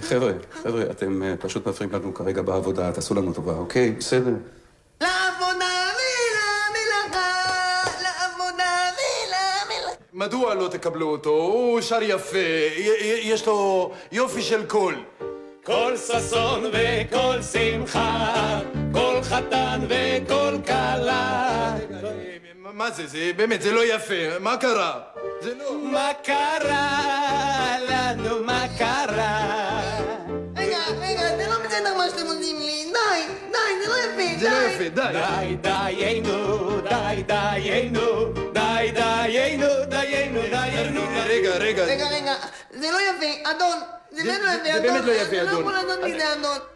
חבר'ה, 0.00 0.32
חבר'ה, 0.62 0.82
אתם 0.90 1.22
אה, 1.22 1.34
פשוט 1.40 1.66
מפריעים 1.68 1.94
לנו 1.94 2.14
כרגע 2.14 2.42
בעבודה, 2.42 2.92
תעשו 2.92 3.14
לנו 3.14 3.32
טובה, 3.32 3.52
אוקיי? 3.52 3.90
בסדר. 3.90 4.34
לעבודה 5.00 5.90
ולמלאכה, 5.96 7.30
לעבודה 8.02 8.90
ולמלאכה. 8.96 10.02
מדוע 10.12 10.54
לא 10.54 10.68
תקבלו 10.68 11.08
אותו? 11.08 11.30
הוא 11.30 11.80
שר 11.80 12.02
יפה, 12.02 12.38
יש 13.22 13.46
לו 13.46 13.92
יופי 14.12 14.42
של 14.42 14.66
קול. 14.66 14.94
כל 15.66 15.96
ששון 15.96 16.64
וכל 16.72 17.42
שמחה, 17.52 18.60
כל 18.92 19.20
חתן 19.22 19.80
וכל 19.88 20.58
כלה. 20.66 21.74
מה 22.62 22.90
זה? 22.90 23.06
זה 23.06 23.30
באמת, 23.36 23.62
זה 23.62 23.72
לא 23.72 23.94
יפה. 23.94 24.38
מה 24.40 24.56
קרה? 24.56 25.00
זה 25.40 25.54
לא... 25.54 25.78
מה 25.92 26.10
קרה 26.24 27.76
לנו, 27.88 28.44
מה 28.44 28.66
קרה? 28.78 29.80
רגע, 30.56 30.78
רגע, 31.00 31.36
זה 31.36 31.46
לא 31.50 31.66
בסדר 31.66 31.94
מה 31.96 32.04
שאתם 32.10 32.26
עושים 32.26 32.56
לי. 32.58 32.92
די, 32.92 33.32
די, 33.52 33.84
זה 33.84 33.88
לא 33.88 33.96
יפה, 33.98 34.40
זה 34.40 34.50
לא 34.50 34.58
די. 34.58 34.72
יפה, 34.72 34.88
די. 34.88 35.56
די 35.56 35.56
דיינו, 35.62 36.80
די 36.80 37.22
דיינו, 37.26 38.32
די 38.52 38.92
דיינו, 38.94 39.68
דיינו, 39.88 40.40
דיינו. 40.50 41.00
רגע, 41.28 41.50
רגע. 41.56 41.84
רגע, 41.84 42.08
רגע, 42.08 42.34
זה 42.70 42.90
לא 42.90 42.98
יפה, 42.98 43.50
אדון. 43.50 43.78
זה 44.16 44.22
באמת 44.22 44.40
לא 44.44 44.50
יפה, 44.50 44.62
זה 44.62 44.76
אדון. 44.76 44.92
באמת 44.92 45.04
לא 45.06 45.12
יפה, 45.12 45.36
אתה 45.42 45.44
לא 45.44 45.50
אדון. 45.50 45.60
יכול 45.60 46.04
לי 46.04 46.20
זה, 46.20 46.24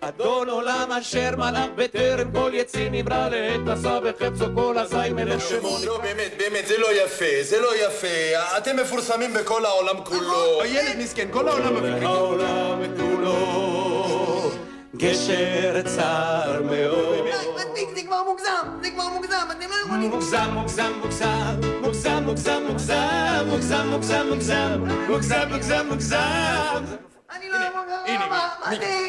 אדון. 0.01 0.49
עולם 0.49 0.93
אשר 0.93 1.31
מלך 1.37 1.71
בטרם 1.75 2.33
כל 2.33 2.51
יציא 2.55 2.89
נברא 2.91 3.29
לעת 3.29 3.79
עשה 3.79 3.99
וחפצו 4.05 4.45
כל 4.55 4.77
עשי 4.79 5.13
מלך 5.13 5.41
שמו 5.49 5.77
לא, 5.85 5.99
באמת, 5.99 6.31
באמת, 6.39 6.67
זה 6.67 6.79
לא 6.79 7.03
יפה, 7.05 7.25
זה 7.43 7.61
לא 7.61 7.77
יפה. 7.77 8.57
אתם 8.59 8.77
מפורסמים 8.77 9.35
בכל 9.35 9.65
העולם 9.65 10.05
כולו. 10.05 10.61
ילד 10.65 10.97
מסכן, 10.99 11.29
כל 11.31 11.49
העולם 11.49 11.77
מבין. 11.77 12.03
העולם 12.03 12.83
כולו 12.97 14.51
גשר 14.97 15.83
צר 15.97 16.63
מאוד 16.63 17.25
מספיק, 17.55 17.89
זה 17.95 18.03
כבר 18.07 18.23
מוגזם. 18.23 18.67
זה 18.83 18.91
כבר 18.91 19.09
מוגזם, 19.09 19.47
אתם 19.51 19.67
לא 19.71 19.75
יכולים... 19.85 20.11
מוגזם, 20.11 20.51
מוגזם, 20.53 20.93
מוגזם, 21.03 21.55
מוגזם, 21.83 22.25
מוגזם, 22.27 22.63
מוגזם, 22.67 23.47
מוגזם, 23.47 23.87
מוגזם, 23.91 24.27
מוגזם, 24.31 24.85
מוגזם, 25.09 25.49
מוגזם, 25.51 25.87
מוגזם. 25.91 27.10
אני 27.37 27.49
לא 27.49 27.57
יכול... 27.57 27.81
מה 28.19 28.49
מה 28.65 28.77
זה? 28.77 29.09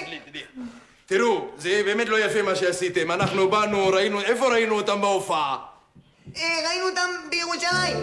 תראו, 1.05 1.47
זה 1.57 1.81
באמת 1.85 2.09
לא 2.09 2.19
יפה 2.19 2.41
מה 2.41 2.55
שעשיתם. 2.55 3.11
אנחנו 3.11 3.49
באנו, 3.49 3.87
ראינו, 3.87 4.21
איפה 4.21 4.47
ראינו 4.47 4.75
אותם 4.75 5.01
בהופעה? 5.01 5.57
אה, 6.37 6.41
ראינו 6.67 6.89
אותם 6.89 7.09
בירושלים. 7.29 7.97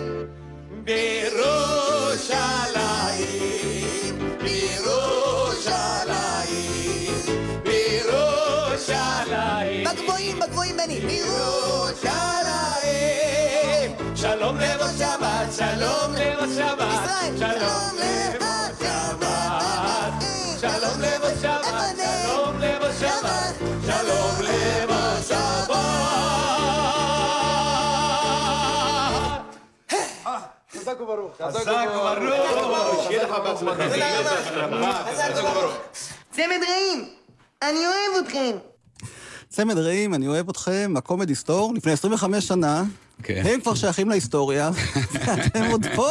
בירושלים, 0.85 2.39
בירושלים, 4.43 5.83
בירושלים, 7.63 9.09
בגבוהים, 9.85 10.39
בגבוהים, 10.41 10.77
בני. 10.77 11.01
בירושלים. 11.01 12.19
שלום 14.17 14.57
לראש 14.59 14.91
שבת, 14.99 15.53
שלום 15.57 16.13
לראש 16.19 16.51
שבת, 16.57 16.89
ישראל, 16.93 17.37
שלום 17.39 17.99
לראש 17.99 18.38
שלום 20.89 22.61
שלום 23.01 24.43
שלום. 24.43 24.49
חזק 30.73 31.01
וברוך. 31.01 31.33
חזק 31.43 31.73
וברוך. 31.93 33.07
שיהיה 33.09 33.23
לך 33.25 33.31
בהצלחה. 33.31 33.85
חזק 35.05 35.31
וברוך. 35.37 35.77
צמד 36.31 36.61
רעים, 36.69 37.09
אני 37.63 37.87
אוהב 37.87 38.25
אתכם. 38.27 38.57
צמד 39.59 39.79
רעים, 39.79 40.15
אני 40.15 40.29
אוהב 40.29 40.49
אתכם, 40.49 40.95
הקומדי 40.97 41.35
סטור, 41.35 41.75
לפני 41.77 41.93
25 41.93 42.49
שנה. 42.49 42.85
כן. 43.23 43.43
הם 43.47 43.61
כבר 43.61 43.75
שייכים 43.75 44.09
להיסטוריה, 44.09 44.71
ואתם 45.27 45.65
עוד 45.71 45.87
פה. 45.97 46.11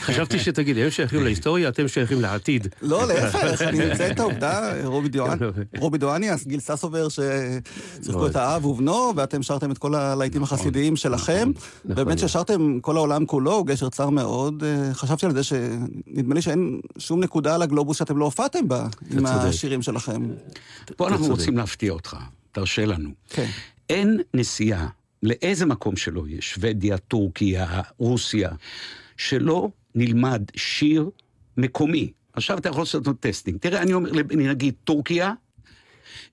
חשבתי 0.00 0.38
שתגיד, 0.38 0.78
הם 0.78 0.90
שייכים 0.90 1.24
להיסטוריה, 1.24 1.68
אתם 1.68 1.88
שייכים 1.88 2.20
לעתיד. 2.20 2.68
לא, 2.82 3.06
להפך, 3.08 3.62
אני 3.68 3.90
מציין 3.92 4.12
את 4.12 4.20
העובדה, 4.20 4.72
רובי 4.84 5.08
דואן- 5.08 5.38
רובי 5.78 5.98
דואניאס, 5.98 6.46
גיל 6.46 6.60
ססובר, 6.60 7.08
ששיחקו 7.08 8.26
את 8.26 8.36
האב 8.36 8.64
ובנו, 8.66 9.12
ואתם 9.16 9.42
שרתם 9.42 9.70
את 9.72 9.78
כל 9.78 9.94
הלהיטים 9.94 10.42
החסידיים 10.42 10.96
שלכם. 10.96 11.50
נכון. 11.84 12.04
באמת 12.04 12.18
ששרתם 12.18 12.80
כל 12.80 12.96
העולם 12.96 13.26
כולו, 13.26 13.64
גשר 13.64 13.88
צר 13.88 14.10
מאוד. 14.10 14.64
אה, 14.64 14.94
חשבתי 14.94 15.26
על 15.26 15.32
זה 15.32 15.42
שנדמה 15.42 16.34
לי 16.34 16.42
שאין 16.42 16.80
שום 16.98 17.20
נקודה 17.20 17.54
על 17.54 17.62
הגלובוס 17.62 17.98
שאתם 17.98 18.16
לא 18.18 18.24
הופעתם 18.24 18.68
בה, 18.68 18.86
עם. 19.10 19.26
השירים 19.26 19.82
שלכם. 19.82 20.22
פה 20.96 21.08
אנחנו. 21.08 21.26
רוצים 21.26 21.56
להפתיע 21.56 21.92
אותך, 21.92 22.16
תרשה 22.54 22.86
לנו. 22.86 23.10
כן. 23.28 23.46
אין 23.90 24.20
נסיעה 24.34 24.88
לאיזה 25.22 25.66
מקום 25.66 25.96
שלא 25.96 26.28
יהיה, 26.28 26.42
שוודיה, 26.42 26.98
טורקיה, 26.98 27.80
רוסיה, 27.98 28.50
שלא 29.16 29.68
נלמד 29.94 30.42
שיר 30.56 31.10
מקומי. 31.56 32.12
עכשיו 32.32 32.58
אתה 32.58 32.68
יכול 32.68 32.82
לעשות 32.82 33.06
לו 33.06 33.12
testing. 33.12 33.58
תראה, 33.58 33.82
אני 33.82 33.92
אומר, 33.92 34.10
נגיד, 34.36 34.74
טורקיה, 34.84 35.32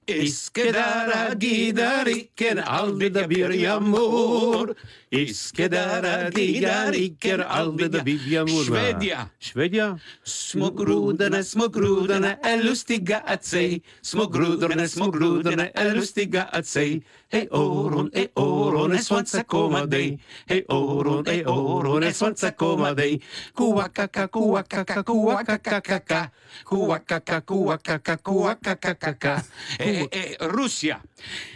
Üsküdar'a 0.07 1.33
gider 1.33 2.02
iken 2.02 2.57
aldı 2.57 3.13
da 3.13 3.29
bir 3.29 3.49
yağmur. 3.49 4.69
İskedar'a 5.11 6.29
giderken 6.29 7.39
aldı 7.39 7.93
da 7.93 8.05
bir 8.05 8.25
yağmur. 8.25 8.65
Şvedya. 8.65 9.27
Şvedya. 9.39 9.99
Smogrudana, 10.23 11.43
smogrudana, 11.43 12.39
elustiga 12.43 13.17
atsey. 13.17 13.81
Smogrudana, 14.01 14.87
smogrudana, 14.87 15.65
elustiga 15.65 16.41
atsey. 16.41 17.01
Hei 17.31 17.47
oron, 17.51 18.09
hei 18.13 18.29
oron, 18.35 18.91
né, 18.91 18.97
e 18.97 19.03
swanza 19.03 19.43
coma 19.43 19.87
dei. 19.87 20.19
Hei 20.49 20.65
oron, 20.67 21.23
hei 21.25 21.43
oron, 21.45 22.01
né, 22.01 22.09
e 22.09 22.13
swanza 22.13 22.51
coma 22.51 22.93
dei. 22.93 23.21
kuwakaka, 23.55 24.27
kuwakaka, 24.27 25.03
kuakakakaka. 25.03 26.31
Kuakaka, 26.65 27.41
kuakaka, 27.41 28.17
kuakakakaka. 28.17 29.43
E, 29.79 30.07
e, 30.11 30.37
Russia. 30.41 31.01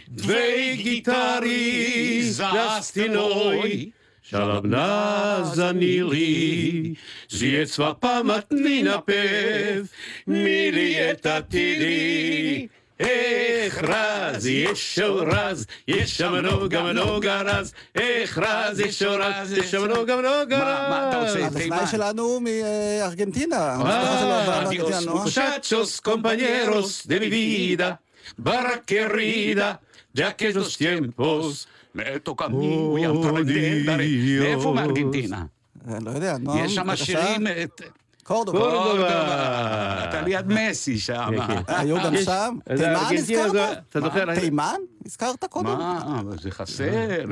Dvei 0.08 0.76
gitari 0.76 2.22
zastinoj. 2.32 3.92
Šalabná 4.26 5.44
zanili, 5.54 6.96
z 7.30 7.70
pamatný 8.00 8.82
napev, 8.82 9.86
milieta 10.26 11.46
tili. 11.46 12.68
איך 13.00 13.84
רז, 13.84 14.46
יש 14.46 14.94
שם 14.94 15.12
רז, 15.26 15.66
יש 15.88 16.18
שם 16.18 16.34
נוגה 16.34 16.92
גם 17.20 17.46
רז, 17.46 17.72
איך 17.94 18.38
רז, 18.38 18.80
יש 18.80 18.98
שם 18.98 19.08
רז, 19.08 19.52
יש 19.52 19.70
שם 19.70 19.84
נוגה 19.84 20.04
גם 20.04 20.18
רז. 20.18 20.52
אה, 20.52 20.88
מה 20.90 21.08
אתה 21.08 21.20
רוצה? 21.20 21.46
הטכנאי 21.46 21.86
שלנו 21.86 22.22
אה? 22.22 22.28
הוא 22.28 22.42
מארגנטינה. 22.42 23.78
מושאצ'וס 25.06 26.00
קומפניירוס 26.00 27.06
דה 27.06 27.16
מבידה, 27.16 27.30
וידה, 27.30 27.92
ברק 28.38 28.84
קרידה, 28.86 29.74
טיימפוס. 30.78 31.66
מאתו 31.94 32.36
כמוהו 32.36 32.98
ים 32.98 33.22
פרנדנדרי. 33.22 34.38
מאיפה 34.40 34.72
מארגנטינה? 34.74 35.44
אה, 35.88 35.98
לא 36.00 36.10
יודע, 36.10 36.38
נועם, 36.38 36.58
בבקשה. 36.58 36.64
יש 36.64 36.74
שם 36.74 36.96
שירים... 36.96 37.46
קורדובה. 38.26 38.58
קורדובה. 38.58 40.04
אתה 40.08 40.22
ליד 40.22 40.46
מסי 40.48 40.98
שם. 40.98 41.30
היו 41.68 41.96
גם 42.04 42.16
שם? 42.24 42.56
תימן 42.76 43.16
הזכרת? 43.18 43.78
אתה 43.88 44.00
זוכר? 44.00 44.34
תימן? 44.40 44.74
הזכרת 45.06 45.44
קודם? 45.44 45.66
מה? 45.66 46.22
זה 46.42 46.50
חסר. 46.50 47.24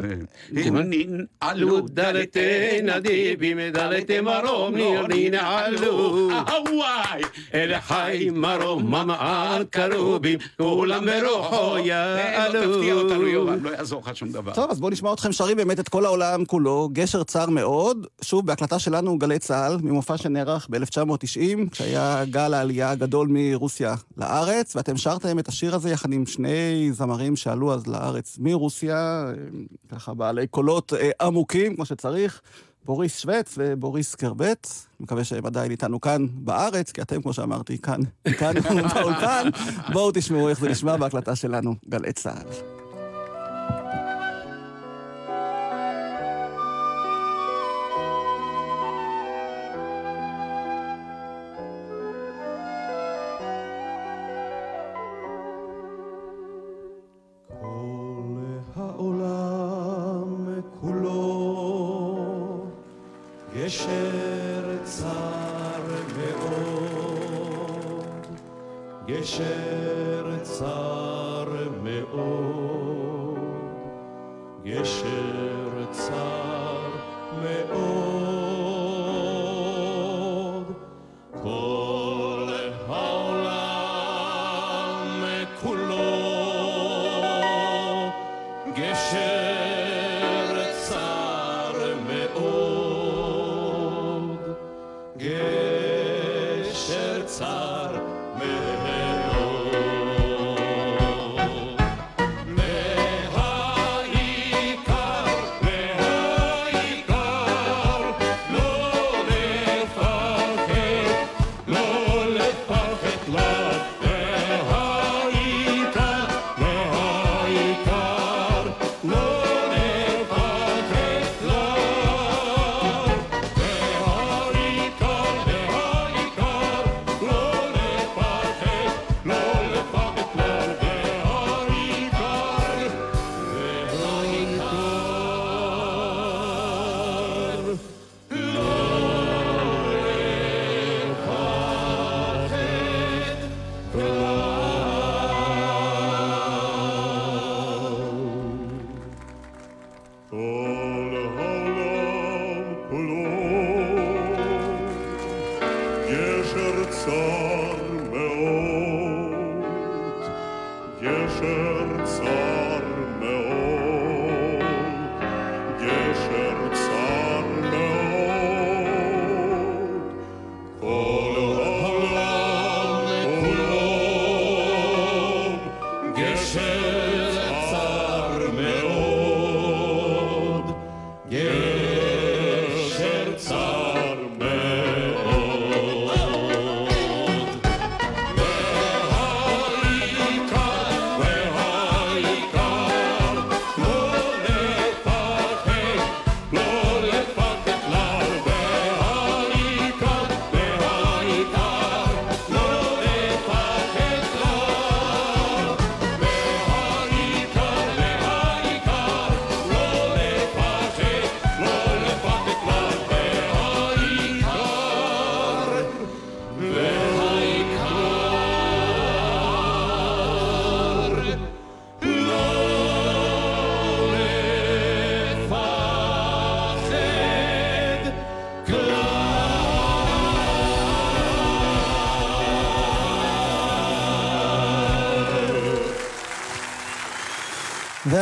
תימן? 0.54 0.82
נין 0.82 1.26
עלו 1.40 1.80
דלתי 1.80 2.82
נדיבים, 2.82 3.58
דלתי 3.72 4.20
מרום, 4.20 4.74
נין 5.08 5.34
עלו. 5.34 6.30
הוואי! 6.30 7.22
אלה 7.54 7.80
חי 7.80 8.30
מרום, 8.32 8.86
ממעל 8.86 9.64
קרובים, 9.64 10.38
כולם 10.56 11.06
ברוחו 11.06 11.76
אה, 11.76 12.48
לא 12.48 12.60
תפתיע 12.60 12.94
אותנו, 12.94 13.10
יעלו. 13.12 13.28
יורם, 13.28 13.64
לא 13.64 13.70
יעזור 13.70 14.02
לך 14.06 14.16
שום 14.16 14.32
דבר. 14.32 14.54
טוב, 14.54 14.70
אז 14.70 14.80
בואו 14.80 14.90
נשמע 14.90 15.12
אתכם 15.12 15.32
שרים 15.32 15.56
באמת 15.56 15.80
את 15.80 15.88
כל 15.88 16.04
העולם 16.04 16.44
כולו, 16.44 16.88
גשר 16.92 17.22
צר 17.22 17.50
מאוד, 17.50 18.06
שוב 18.22 18.46
בהקלטה 18.46 18.78
שלנו 18.78 19.18
גלי 19.18 19.38
צה"ל, 19.38 19.78
ממופע 19.82 20.16
שנערך 20.16 20.66
ב-1990, 20.70 21.70
כשהיה 21.70 22.24
גל 22.24 22.54
העלייה 22.54 22.90
הגדול 22.90 23.28
מרוסיה 23.30 23.94
לארץ, 24.16 24.76
ואתם 24.76 24.96
שרתם 24.96 25.38
את 25.38 25.48
השיר 25.48 25.74
הזה 25.74 25.90
יחד 25.90 26.12
עם 26.12 26.26
שני 26.26 26.88
זמרים 26.92 27.36
שעלו 27.36 27.63
אז 27.72 27.86
לארץ 27.86 28.38
מרוסיה, 28.40 29.24
ככה 29.88 30.14
בעלי 30.14 30.46
קולות 30.46 30.92
אה, 30.92 31.10
עמוקים, 31.20 31.74
כמו 31.74 31.84
שצריך, 31.84 32.40
בוריס 32.84 33.18
שווצ 33.18 33.54
ובוריס 33.58 34.14
קרבט. 34.14 34.68
מקווה 35.00 35.24
שהם 35.24 35.46
עדיין 35.46 35.70
איתנו 35.70 36.00
כאן 36.00 36.26
בארץ, 36.34 36.92
כי 36.92 37.02
אתם, 37.02 37.22
כמו 37.22 37.32
שאמרתי, 37.32 37.78
כאן, 37.78 38.00
כאן 38.38 38.54
באולפן. 38.94 39.48
בואו 39.92 40.10
תשמעו 40.14 40.48
איך 40.48 40.60
זה 40.60 40.68
נשמע 40.68 40.96
בהקלטה 40.96 41.36
שלנו, 41.36 41.74
גלי 41.88 42.12
צה"ל. 42.12 42.73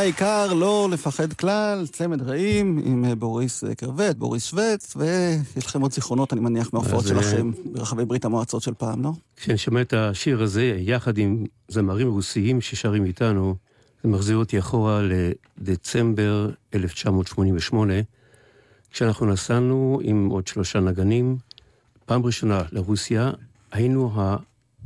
והעיקר 0.03 0.53
לא 0.53 0.87
לפחד 0.91 1.33
כלל, 1.33 1.87
צמד 1.91 2.21
רעים 2.21 2.81
עם 2.85 3.05
אה, 3.05 3.15
בוריס 3.15 3.63
אה, 3.63 3.75
קרבט, 3.75 4.15
בוריס 4.15 4.45
שווץ, 4.45 4.95
ויש 4.95 5.65
לכם 5.65 5.81
עוד 5.81 5.91
זיכרונות, 5.91 6.33
אני 6.33 6.41
מניח, 6.41 6.73
מההופעות 6.73 7.03
אז, 7.03 7.09
שלכם 7.09 7.51
אה, 7.57 7.71
ברחבי 7.71 8.05
ברית 8.05 8.25
המועצות 8.25 8.61
של 8.61 8.73
פעם, 8.73 9.03
לא? 9.03 9.11
כשאני 9.37 9.57
שומע 9.57 9.81
את 9.81 9.93
השיר 9.93 10.41
הזה, 10.41 10.63
יחד 10.79 11.17
עם 11.17 11.45
זמרים 11.67 12.09
רוסיים 12.09 12.61
ששרים 12.61 13.05
איתנו, 13.05 13.55
זה 14.03 14.09
מחזיר 14.09 14.37
אותי 14.37 14.59
אחורה 14.59 15.01
לדצמבר 15.57 16.49
1988, 16.73 17.93
כשאנחנו 18.91 19.25
נסענו 19.25 19.99
עם 20.03 20.27
עוד 20.29 20.47
שלושה 20.47 20.79
נגנים, 20.79 21.37
פעם 22.05 22.25
ראשונה 22.25 22.61
לרוסיה, 22.71 23.31
היינו 23.71 24.11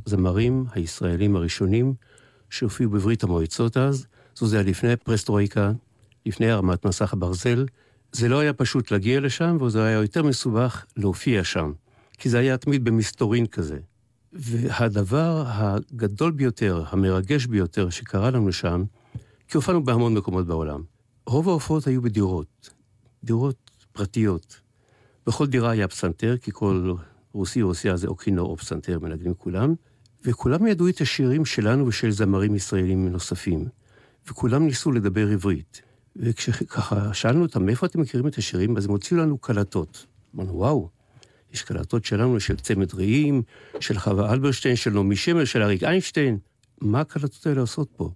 הזמרים 0.06 0.64
הישראלים 0.74 1.36
הראשונים 1.36 1.94
שהופיעו 2.50 2.90
בברית 2.90 3.22
המועצות 3.22 3.76
אז, 3.76 4.06
זה 4.46 4.56
היה 4.56 4.70
לפני 4.70 4.96
פרסטרויקה, 4.96 5.72
לפני 6.26 6.50
הרמת 6.50 6.86
מסך 6.86 7.12
הברזל. 7.12 7.66
זה 8.12 8.28
לא 8.28 8.38
היה 8.38 8.52
פשוט 8.52 8.90
להגיע 8.90 9.20
לשם, 9.20 9.56
וזה 9.60 9.84
היה 9.84 9.98
יותר 9.98 10.22
מסובך 10.22 10.84
להופיע 10.96 11.44
שם, 11.44 11.72
כי 12.18 12.28
זה 12.28 12.38
היה 12.38 12.56
תמיד 12.56 12.84
במסתורין 12.84 13.46
כזה. 13.46 13.78
והדבר 14.32 15.44
הגדול 15.46 16.30
ביותר, 16.30 16.84
המרגש 16.88 17.46
ביותר 17.46 17.90
שקרה 17.90 18.30
לנו 18.30 18.52
שם, 18.52 18.84
כי 19.48 19.56
הופענו 19.56 19.84
בהמון 19.84 20.14
מקומות 20.14 20.46
בעולם. 20.46 20.82
רוב 21.26 21.48
ההופעות 21.48 21.86
היו 21.86 22.02
בדירות, 22.02 22.70
דירות 23.24 23.70
פרטיות. 23.92 24.60
בכל 25.26 25.46
דירה 25.46 25.70
היה 25.70 25.88
פסנתר, 25.88 26.36
כי 26.36 26.50
כל 26.54 26.94
רוסי 27.32 27.62
רוסיה 27.62 27.96
זה 27.96 28.06
או 28.06 28.16
כינור 28.16 28.50
או 28.50 28.56
פסנתר, 28.56 28.98
מנגנים 28.98 29.34
כולם, 29.34 29.74
וכולם 30.24 30.66
ידעו 30.66 30.88
את 30.88 31.00
השירים 31.00 31.44
שלנו 31.44 31.86
ושל 31.86 32.10
זמרים 32.10 32.54
ישראלים 32.54 33.08
נוספים. 33.08 33.68
וכולם 34.30 34.66
ניסו 34.66 34.92
לדבר 34.92 35.28
עברית. 35.28 35.82
וכשככה 36.16 37.14
שאלנו 37.14 37.42
אותם, 37.42 37.66
מאיפה 37.66 37.86
אתם 37.86 38.00
מכירים 38.00 38.26
את 38.26 38.38
השירים? 38.38 38.76
אז 38.76 38.84
הם 38.84 38.90
הוציאו 38.90 39.20
לנו 39.20 39.38
קלטות. 39.38 40.06
אמרנו, 40.36 40.56
וואו, 40.56 40.88
יש 41.52 41.62
קלטות 41.62 42.04
שלנו 42.04 42.40
של 42.40 42.56
צמד 42.56 42.94
רעים, 42.94 43.42
של 43.80 43.98
חווה 43.98 44.32
אלברשטיין, 44.32 44.76
של 44.76 44.90
נעמי 44.90 45.16
שמר, 45.16 45.44
של 45.44 45.62
אריק 45.62 45.82
איינשטיין. 45.82 46.38
מה 46.80 47.00
הקלטות 47.00 47.46
האלה 47.46 47.60
עושות 47.60 47.88
פה? 47.96 48.10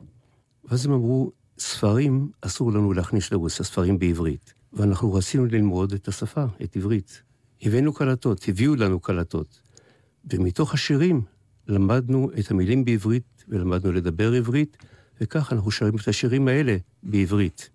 ואז 0.64 0.86
הם 0.86 0.92
אמרו, 0.92 1.32
ספרים 1.58 2.30
אסור 2.40 2.72
לנו 2.72 2.92
להכניס 2.92 3.32
לרוסיה, 3.32 3.64
ספרים 3.64 3.98
בעברית. 3.98 4.54
ואנחנו 4.72 5.14
רצינו 5.14 5.46
ללמוד 5.46 5.92
את 5.92 6.08
השפה, 6.08 6.44
את 6.64 6.76
עברית. 6.76 7.22
הבאנו 7.62 7.92
קלטות, 7.92 8.44
הביאו 8.48 8.76
לנו 8.76 9.00
קלטות. 9.00 9.60
ומתוך 10.30 10.74
השירים 10.74 11.22
למדנו 11.68 12.30
את 12.38 12.50
המילים 12.50 12.84
בעברית 12.84 13.44
ולמדנו 13.48 13.92
לדבר 13.92 14.32
עברית, 14.32 14.76
וכך 15.22 15.52
אנחנו 15.52 15.70
שרים 15.70 15.96
את 15.96 16.08
השירים 16.08 16.48
האלה 16.48 16.76
בעברית. 17.02 17.70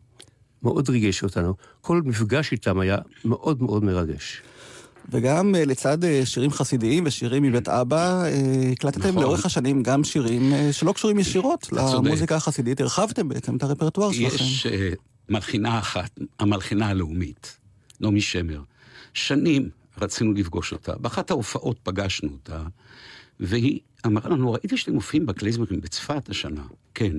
מאוד 0.63 0.89
ריגש 0.89 1.23
אותנו. 1.23 1.53
כל 1.81 2.01
מפגש 2.01 2.51
איתם 2.51 2.79
היה 2.79 2.97
מאוד 3.25 3.61
מאוד 3.61 3.83
מרגש. 3.83 4.41
וגם 5.09 5.55
אה, 5.55 5.65
לצד 5.65 6.03
אה, 6.03 6.25
שירים 6.25 6.51
חסידיים 6.51 7.03
ושירים 7.07 7.43
מבית 7.43 7.69
אבא, 7.69 8.23
אה, 8.23 8.69
הקלטתם 8.71 9.09
נכון. 9.09 9.23
לאורך 9.23 9.45
השנים 9.45 9.83
גם 9.83 10.03
שירים 10.03 10.53
שלא 10.71 10.91
קשורים 10.91 11.19
ישירות 11.19 11.71
למוזיקה 11.71 12.35
החסידית. 12.35 12.81
הרחבתם 12.81 13.29
בעצם 13.29 13.55
את 13.55 13.63
הרפרטואר 13.63 14.11
שלכם. 14.11 14.35
יש 14.35 14.67
מלחינה 15.29 15.79
אחת, 15.79 16.19
המלחינה 16.39 16.87
הלאומית, 16.87 17.57
נעמי 18.01 18.21
שמר. 18.21 18.61
שנים 19.13 19.69
רצינו 20.01 20.33
לפגוש 20.33 20.71
אותה. 20.73 20.97
באחת 20.97 21.31
ההופעות 21.31 21.79
פגשנו 21.83 22.29
אותה, 22.31 22.63
והיא 23.39 23.79
אמרה 24.05 24.29
לנו, 24.29 24.51
ראיתי 24.51 24.77
שאתם 24.77 24.93
מופיעים 24.93 25.25
בקלייזמרים 25.25 25.81
בצפת 25.81 26.29
השנה. 26.29 26.63
כן. 26.93 27.17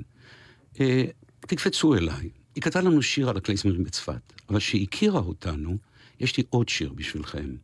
אה, 0.81 1.05
תקפצו 1.41 1.95
אליי. 1.95 2.31
היא 2.55 2.63
כתבה 2.63 2.81
לנו 2.81 3.03
שיר 3.03 3.29
על 3.29 3.37
הקלייזמרים 3.37 3.85
בצפת, 3.85 4.33
אבל 4.49 4.59
כשהיא 4.59 4.87
הכירה 4.89 5.21
אותנו, 5.21 5.77
יש 6.21 6.37
לי 6.37 6.43
עוד 6.51 6.69
שיר 6.69 6.93
בשבילכם. 6.93 7.55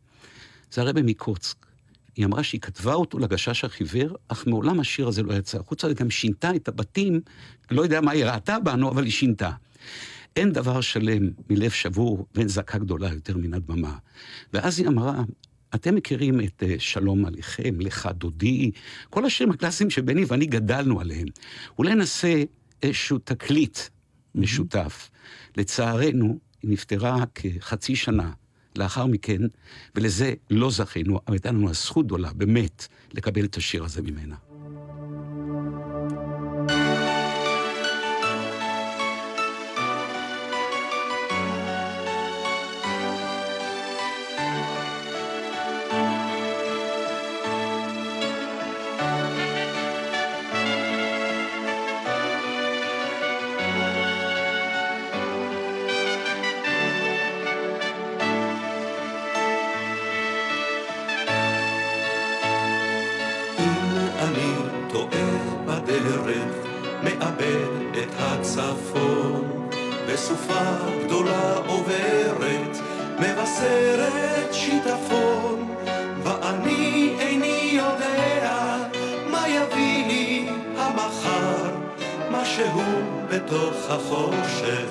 זה 0.71 0.81
הרבי 0.81 1.01
מקוצק. 1.03 1.65
היא 2.15 2.25
אמרה 2.25 2.43
שהיא 2.43 2.61
כתבה 2.61 2.93
אותו 2.93 3.19
לגשש 3.19 3.63
החיוור, 3.63 4.17
אך 4.27 4.47
מעולם 4.47 4.79
השיר 4.79 5.07
הזה 5.07 5.23
לא 5.23 5.33
יצא 5.33 5.59
החוצה, 5.59 5.93
גם 5.93 6.09
שינתה 6.09 6.55
את 6.55 6.67
הבתים, 6.67 7.21
לא 7.71 7.81
יודע 7.81 8.01
מה 8.01 8.11
היא 8.11 8.25
ראתה 8.25 8.59
בנו, 8.59 8.89
אבל 8.89 9.03
היא 9.03 9.11
שינתה. 9.11 9.51
אין 10.35 10.51
דבר 10.51 10.81
שלם 10.81 11.29
מלב 11.49 11.71
שבור 11.71 12.27
ואין 12.35 12.47
זעקה 12.47 12.77
גדולה 12.77 13.13
יותר 13.13 13.37
מן 13.37 13.53
הדממה. 13.53 13.97
ואז 14.53 14.79
היא 14.79 14.87
אמרה, 14.87 15.23
אתם 15.75 15.95
מכירים 15.95 16.39
את 16.39 16.63
uh, 16.63 16.79
שלום 16.79 17.25
עליכם, 17.25 17.79
לך 17.79 18.09
דודי, 18.13 18.71
כל 19.09 19.25
השירים 19.25 19.53
הקלאסיים 19.53 19.89
שבני 19.89 20.25
ואני 20.27 20.45
גדלנו 20.45 20.99
עליהם. 20.99 21.27
אולי 21.77 21.95
נעשה 21.95 22.43
איזשהו 22.83 23.17
תקליט 23.17 23.79
משותף. 24.35 25.09
לצערנו, 25.57 26.39
היא 26.61 26.71
נפטרה 26.71 27.23
כחצי 27.35 27.95
שנה 27.95 28.31
לאחר 28.75 29.05
מכן, 29.05 29.41
ולזה 29.95 30.33
לא 30.49 30.71
זכינו, 30.71 31.19
אבל 31.27 31.35
הייתה 31.35 31.51
לנו 31.51 31.69
הזכות 31.69 32.05
גדולה, 32.05 32.33
באמת, 32.33 32.87
לקבל 33.13 33.45
את 33.45 33.57
השיר 33.57 33.83
הזה 33.83 34.01
ממנה. 34.01 34.35
צפון, 68.55 69.69
בסופה 70.07 70.63
גדולה 71.05 71.55
עוברת, 71.67 72.77
מבשרת 73.19 74.53
שיטפון, 74.53 75.75
ואני 76.23 77.15
איני 77.19 77.69
יודע 77.71 78.77
מה 79.31 79.49
יביא 79.49 80.07
לי 80.07 80.49
המחר, 80.77 81.69
מה 82.29 82.45
שהוא 82.45 83.03
בתוך 83.29 83.89
החושך 83.89 84.89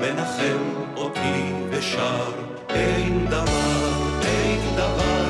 מנחם 0.00 0.58
אותי 0.96 1.52
ושר, 1.70 2.32
אין 2.68 3.26
דבר, 3.26 3.90
אין 4.22 4.76
דבר. 4.76 5.27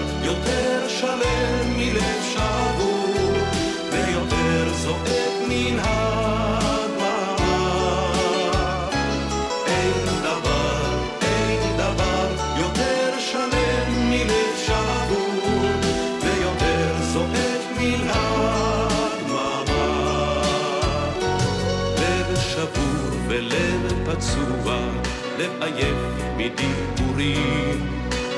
לב 25.39 25.63
עייף 25.63 25.97
מדיבורים. 26.37 27.87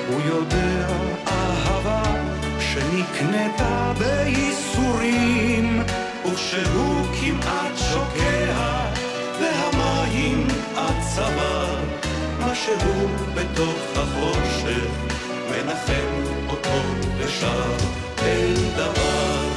הוא 0.09 0.21
יודע 0.25 0.87
אהבה 1.27 2.03
שנקנתה 2.61 3.93
בייסורים, 3.99 5.83
וכשהוא 6.25 7.07
כמעט 7.21 7.73
שוקע, 7.77 8.87
והמים 9.41 10.47
עד 10.77 10.95
צוואר, 11.15 11.79
משהו 12.41 13.09
בתוך 13.35 13.79
החושך 13.97 14.91
מנחם 15.51 16.33
אותו 16.49 16.83
ושר. 17.19 17.77
אין 18.23 18.55
דבר, 18.77 19.50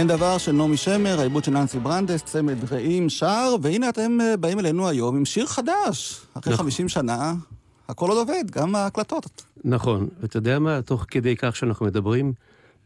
אין 0.00 0.08
דבר 0.08 0.38
של 0.38 0.52
נעמי 0.52 0.76
שמר, 0.76 1.20
העיבוד 1.20 1.44
של 1.44 1.52
ננסי 1.52 1.78
ברנדס, 1.78 2.22
צמד 2.22 2.72
רעים 2.72 3.08
שר, 3.08 3.54
והנה 3.62 3.88
אתם 3.88 4.18
אה, 4.20 4.36
באים 4.36 4.58
אלינו 4.58 4.88
היום 4.88 5.16
עם 5.16 5.24
שיר 5.24 5.46
חדש. 5.46 6.20
אחרי 6.34 6.52
נכון. 6.52 6.64
50 6.64 6.88
שנה, 6.88 7.34
הכל 7.88 8.08
עוד 8.08 8.18
עובד, 8.18 8.50
גם 8.50 8.74
ההקלטות. 8.74 9.44
נכון, 9.64 10.08
ואתה 10.20 10.36
יודע 10.36 10.58
מה, 10.58 10.82
תוך 10.82 11.06
כדי 11.08 11.36
כך 11.36 11.56
שאנחנו 11.56 11.86
מדברים, 11.86 12.32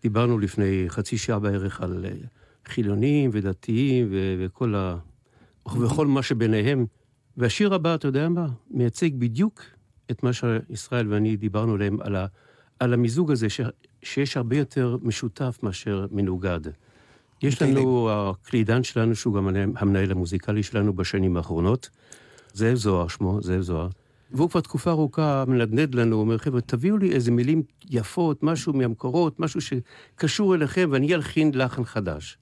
דיברנו 0.03 0.39
לפני 0.39 0.85
חצי 0.89 1.19
שעה 1.19 1.39
בערך 1.39 1.81
על 1.81 2.05
אה, 2.09 2.11
חילונים 2.67 3.31
ודתיים 3.33 4.09
ו- 4.11 4.37
וכל 4.39 4.75
ה... 4.75 4.97
וכל 5.81 6.07
מה 6.07 6.23
שביניהם. 6.23 6.87
והשיר 7.37 7.75
הבא, 7.75 7.95
אתה 7.95 8.09
יודע 8.09 8.29
מה, 8.29 8.47
מייצג 8.71 9.11
בדיוק 9.19 9.63
את 10.11 10.23
מה 10.23 10.31
שישראל 10.33 11.13
ואני 11.13 11.37
דיברנו 11.37 11.75
עליהם, 11.75 11.99
על, 12.01 12.17
ה... 12.17 12.27
על 12.81 12.93
המיזוג 12.93 13.31
הזה, 13.31 13.49
ש... 13.49 13.61
שיש 14.03 14.37
הרבה 14.37 14.57
יותר 14.57 14.97
משותף 15.03 15.59
מאשר 15.63 16.07
מנוגד. 16.11 16.61
יש 17.45 17.63
לנו, 17.63 18.09
הקלידן 18.13 18.83
שלנו, 18.83 19.15
שהוא 19.15 19.35
גם 19.35 19.49
המנהל 19.77 20.11
המוזיקלי 20.11 20.63
שלנו 20.63 20.93
בשנים 20.93 21.37
האחרונות, 21.37 21.91
זאב 22.53 22.75
זוהר 22.75 23.09
שמו, 23.09 23.43
זאב 23.43 23.61
זוהר. 23.61 23.89
והוא 24.31 24.51
כבר 24.51 24.61
תקופה 24.61 24.91
ארוכה 24.91 25.45
מנדנד 25.49 25.95
לנו, 25.95 26.17
אומר, 26.17 26.39
חבר'ה, 26.39 26.61
תביאו 26.61 26.97
לי 26.97 27.13
איזה 27.13 27.31
מילים 27.31 27.63
יפות, 27.91 28.43
משהו 28.43 28.73
מהמקורות, 28.73 29.41
משהו 29.41 29.61
שקשור 29.61 30.55
אליכם, 30.55 30.89
ואני 30.93 31.15
אלחין 31.15 31.51
לחן 31.55 31.85
חדש. 31.85 32.39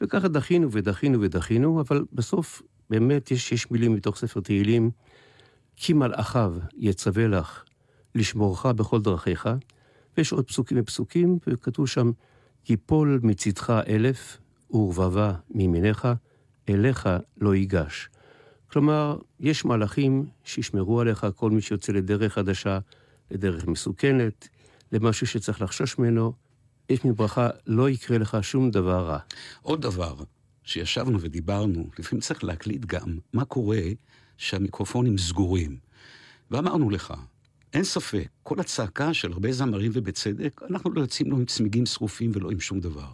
וככה 0.00 0.28
דחינו 0.28 0.72
ודחינו 0.72 1.20
ודחינו, 1.20 1.80
אבל 1.80 2.04
בסוף 2.12 2.62
באמת 2.90 3.30
יש, 3.30 3.52
יש 3.52 3.70
מילים 3.70 3.94
מתוך 3.94 4.16
ספר 4.16 4.40
תהילים, 4.40 4.90
כי 5.76 5.92
מלאכיו 5.92 6.54
יצווה 6.76 7.26
לך 7.26 7.64
לשמורך 8.14 8.66
בכל 8.66 9.00
דרכיך, 9.00 9.48
ויש 10.16 10.32
עוד 10.32 10.44
פסוקים 10.44 10.78
ופסוקים, 10.80 11.38
וכתוב 11.46 11.88
שם, 11.88 12.10
יפול 12.68 13.20
מצדך 13.22 13.70
אלף 13.88 14.38
ורבבה 14.70 15.34
מימיניך, 15.50 16.08
אליך 16.68 17.08
לא 17.40 17.54
ייגש. 17.54 18.08
כלומר, 18.66 19.18
יש 19.40 19.64
מלאכים 19.64 20.26
שישמרו 20.44 21.00
עליך, 21.00 21.26
כל 21.36 21.50
מי 21.50 21.60
שיוצא 21.60 21.92
לדרך 21.92 22.32
חדשה, 22.32 22.78
לדרך 23.30 23.66
מסוכנת, 23.66 24.48
למשהו 24.92 25.26
שצריך 25.26 25.62
לחשוש 25.62 25.98
ממנו, 25.98 26.32
יש 26.88 27.04
מברכה, 27.04 27.48
לא 27.66 27.90
יקרה 27.90 28.18
לך 28.18 28.38
שום 28.42 28.70
דבר 28.70 29.06
רע. 29.06 29.18
עוד 29.62 29.82
דבר, 29.82 30.14
שישבנו 30.64 31.20
ודיברנו, 31.20 31.88
לפעמים 31.98 32.20
צריך 32.20 32.44
להקליט 32.44 32.84
גם 32.84 33.18
מה 33.32 33.44
קורה 33.44 33.82
שהמיקרופונים 34.36 35.18
סגורים. 35.18 35.76
ואמרנו 36.50 36.90
לך, 36.90 37.14
אין 37.74 37.84
ספק, 37.84 38.28
כל 38.42 38.60
הצעקה 38.60 39.14
של 39.14 39.32
הרבה 39.32 39.52
זמרים 39.52 39.90
ובצדק, 39.94 40.60
אנחנו 40.70 40.92
לא 40.92 41.00
יוצאים 41.00 41.30
לו 41.30 41.36
עם 41.36 41.44
צמיגים 41.44 41.86
שרופים 41.86 42.30
ולא 42.34 42.50
עם 42.50 42.60
שום 42.60 42.80
דבר. 42.80 43.08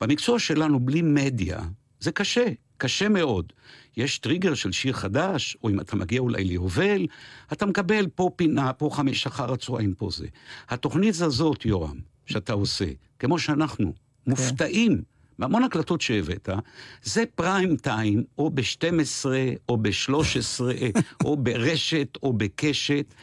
במקצוע 0.00 0.38
שלנו, 0.38 0.80
בלי 0.80 1.02
מדיה, 1.02 1.60
זה 2.00 2.12
קשה, 2.12 2.44
קשה 2.76 3.08
מאוד. 3.08 3.52
יש 3.96 4.18
טריגר 4.18 4.54
של 4.54 4.72
שיר 4.72 4.92
חדש, 4.92 5.56
או 5.64 5.70
אם 5.70 5.80
אתה 5.80 5.96
מגיע 5.96 6.20
אולי 6.20 6.44
ליובל, 6.44 7.06
אתה 7.52 7.66
מקבל 7.66 8.06
פה 8.14 8.30
פינה, 8.36 8.72
פה 8.72 8.90
חמש 8.92 9.26
אחר 9.26 9.52
הצהריים, 9.52 9.94
פה 9.94 10.08
זה. 10.12 10.26
התוכנית 10.68 11.20
הזאת, 11.20 11.64
יורם, 11.64 11.98
שאתה 12.26 12.52
עושה, 12.52 12.86
כמו 13.18 13.38
שאנחנו, 13.38 13.92
מופתעים 14.26 15.02
מהמון 15.38 15.64
הקלטות 15.64 16.00
שהבאת, 16.00 16.48
זה 17.02 17.24
פריים 17.34 17.76
טיים, 17.76 18.24
או 18.38 18.50
ב-12, 18.50 19.26
או 19.68 19.76
ב-13, 19.76 20.60
או 21.24 21.36
ברשת, 21.36 22.18
או 22.22 22.32
בקשת. 22.32 23.14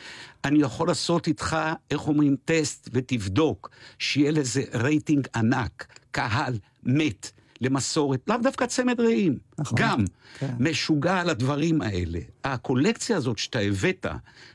אני 0.45 0.59
יכול 0.59 0.87
לעשות 0.87 1.27
איתך, 1.27 1.57
איך 1.91 2.07
אומרים, 2.07 2.35
טסט, 2.45 2.89
ותבדוק, 2.93 3.69
שיהיה 3.99 4.31
לזה 4.31 4.63
רייטינג 4.73 5.27
ענק, 5.35 5.87
קהל 6.11 6.53
מת. 6.83 7.31
למסורת, 7.61 8.19
לאו 8.27 8.37
דווקא 8.43 8.65
צמד 8.65 8.99
רעים, 9.01 9.37
נכון, 9.59 9.77
גם 9.81 10.05
כן. 10.39 10.53
משוגע 10.59 11.19
על 11.19 11.29
הדברים 11.29 11.81
האלה. 11.81 12.19
הקולקציה 12.43 13.17
הזאת 13.17 13.37
שאתה 13.37 13.59
הבאת, 13.59 14.05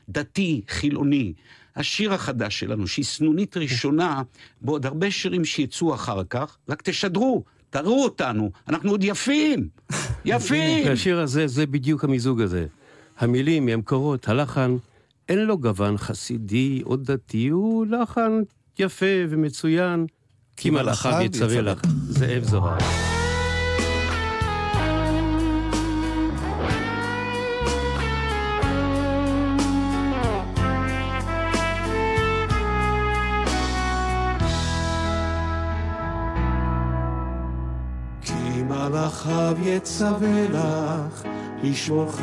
דתי, 0.09 0.61
חילוני, 0.69 1.33
השיר 1.77 2.13
החדש 2.13 2.59
שלנו, 2.59 2.87
שהיא 2.87 3.05
סנונית 3.05 3.57
ראשונה, 3.57 4.21
בעוד 4.61 4.85
הרבה 4.85 5.11
שירים 5.11 5.45
שיצאו 5.45 5.93
אחר 5.93 6.23
כך, 6.29 6.57
רק 6.69 6.81
תשדרו, 6.81 7.43
תראו 7.69 8.03
אותנו, 8.03 8.51
אנחנו 8.67 8.91
עוד 8.91 9.03
יפים, 9.03 9.67
יפים. 10.25 10.87
והשיר 10.87 11.19
הזה, 11.19 11.47
זה 11.47 11.65
בדיוק 11.65 12.03
המיזוג 12.03 12.41
הזה. 12.41 12.65
המילים 13.19 13.65
מהמקורות, 13.65 14.29
הלחן, 14.29 14.77
אין 15.29 15.39
לו 15.39 15.57
גוון 15.57 15.97
חסידי 15.97 16.81
או 16.85 16.95
דתי, 16.95 17.47
הוא 17.47 17.85
לחן 17.85 18.41
יפה 18.79 19.05
ומצוין. 19.29 20.05
כי 20.57 20.69
מלאכיו 20.69 21.19
יצווה 21.21 21.61
לך, 21.61 21.81
זאב 22.09 22.43
זוהר. 22.43 23.06
מלאכיו 39.07 39.55
יצווה 39.63 40.47
לך, 40.49 41.23
לשמורך 41.63 42.21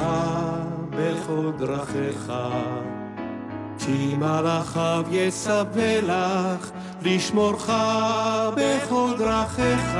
בכל 0.90 1.50
דרכיך. 1.58 2.32
כי 3.78 4.14
מלאכיו 4.18 5.04
יצווה 5.10 6.00
לך, 6.00 6.70
לשמורך 7.02 7.70
בכל 8.56 9.10
דרכיך. 9.18 9.94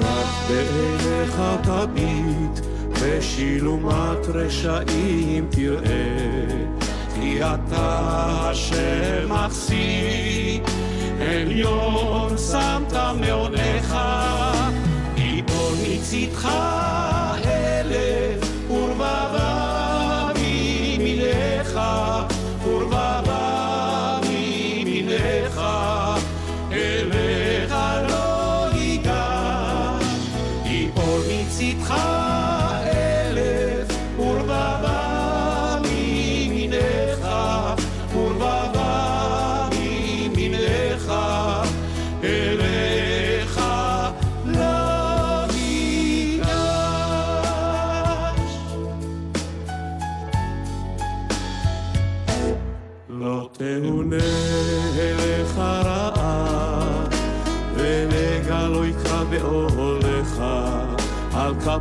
רק 0.00 0.26
בעיניך 0.48 1.42
תביט, 1.62 2.66
בשילומת 3.02 4.26
רשעים 4.28 5.46
תראה. 5.50 6.72
כי 7.14 7.38
אתה 7.40 7.98
השם 8.50 9.28
מחזיק, 9.28 10.62
עליון 11.20 12.36
שמת 12.38 12.92
מעונך, 13.20 13.96
מצידך 16.02 16.48
אלף 17.44 18.31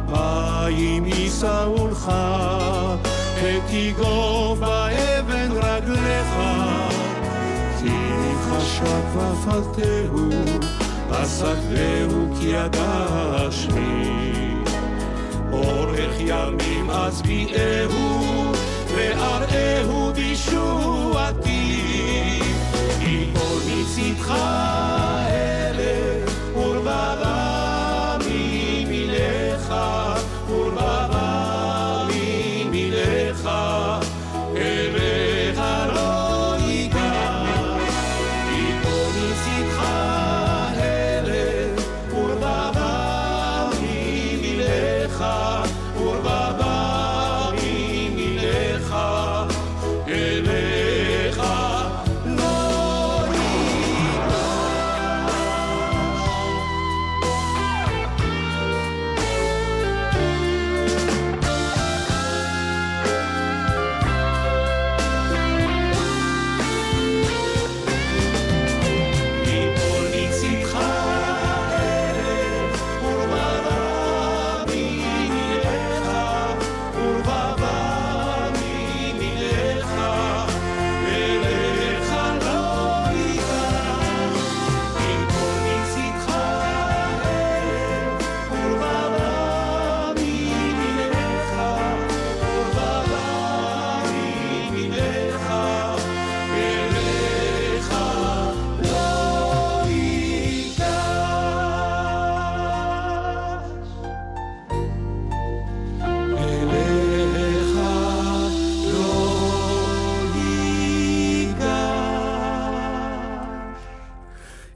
אפיים 0.09 1.05
יישאולך, 1.05 2.11
ותיגוב 3.43 4.59
באבן 4.59 5.51
רגליך. 5.51 6.35
כי 7.79 7.89
חשק 8.41 9.15
ופלתהו, 9.15 10.29
עסקתהו 11.11 12.27
כי 12.39 12.47
ידע 12.47 13.05
השמי. 13.33 14.31
אורך 15.51 16.13
ימים 16.19 16.89
אז 16.89 17.21
ביאהו, 17.21 18.51
ואראהו 18.95 20.13
בישועתי. 20.13 21.81
כי 22.99 23.25
פה 23.33 23.57
ניסיתך 23.67 24.33
אלה 25.29 26.20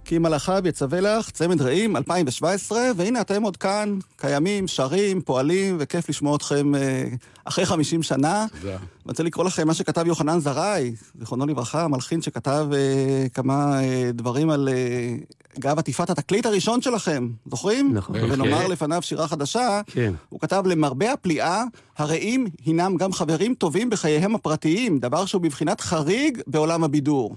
כי 0.06 0.18
מלאכיו 0.18 0.62
יצווה 0.66 1.02
לך, 1.02 1.30
צמד 1.30 1.62
רעים, 1.62 1.96
2017, 1.96 2.80
והנה 2.96 3.22
אתם 3.22 3.44
עוד 3.44 3.58
כאן, 3.58 3.98
קיימים, 4.16 4.68
שרים, 4.68 5.22
פועלים, 5.22 5.78
וכיף 5.80 6.10
לשמוע 6.10 6.36
אתכם 6.36 6.76
אה, 6.76 7.04
אחרי 7.46 7.66
50 7.66 8.04
שנה. 8.04 8.46
תודה. 8.62 8.76
אני 8.76 8.80
רוצה 9.06 9.24
לקרוא 9.24 9.46
לכם 9.46 9.68
מה 9.68 9.74
שכתב 9.74 10.08
יוחנן 10.08 10.40
זרעי, 10.40 10.96
זיכרונו 11.20 11.46
לברכה, 11.46 11.84
המלחין 11.84 12.22
שכתב 12.22 12.68
אה, 12.74 13.26
כמה 13.34 13.84
אה, 13.84 14.10
דברים 14.14 14.50
על 14.50 14.70
אה, 14.70 15.16
גב 15.60 15.80
עטיפת 15.80 16.10
התקליט 16.10 16.46
הראשון 16.46 16.82
שלכם, 16.82 17.30
זוכרים? 17.46 17.94
נכון. 17.94 18.16
ונאמר 18.16 18.64
כן. 18.64 18.72
לפניו 18.72 19.02
שירה 19.02 19.28
חדשה. 19.28 19.82
כן. 19.88 20.14
הוא 20.30 20.40
כתב, 20.40 20.64
למרבה 20.66 21.14
הפליאה, 21.14 21.64
הרעים 21.98 22.48
הינם 22.66 22.98
גם 22.98 23.14
חברים 23.14 23.54
טובים 23.54 23.90
בחייהם 23.90 24.36
הפרטיים, 24.36 25.00
דבר 25.00 25.26
שהוא 25.26 25.42
בבחינת 25.42 25.82
חריג 25.82 26.42
בעולם 26.48 26.84
הבידור. 26.84 27.36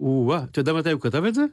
או-אה, 0.00 0.44
אתה 0.50 0.60
יודע 0.60 0.72
מתי 0.72 0.90
הוא 0.90 1.00
כתב 1.00 1.24
את 1.24 1.34
זה? 1.34 1.44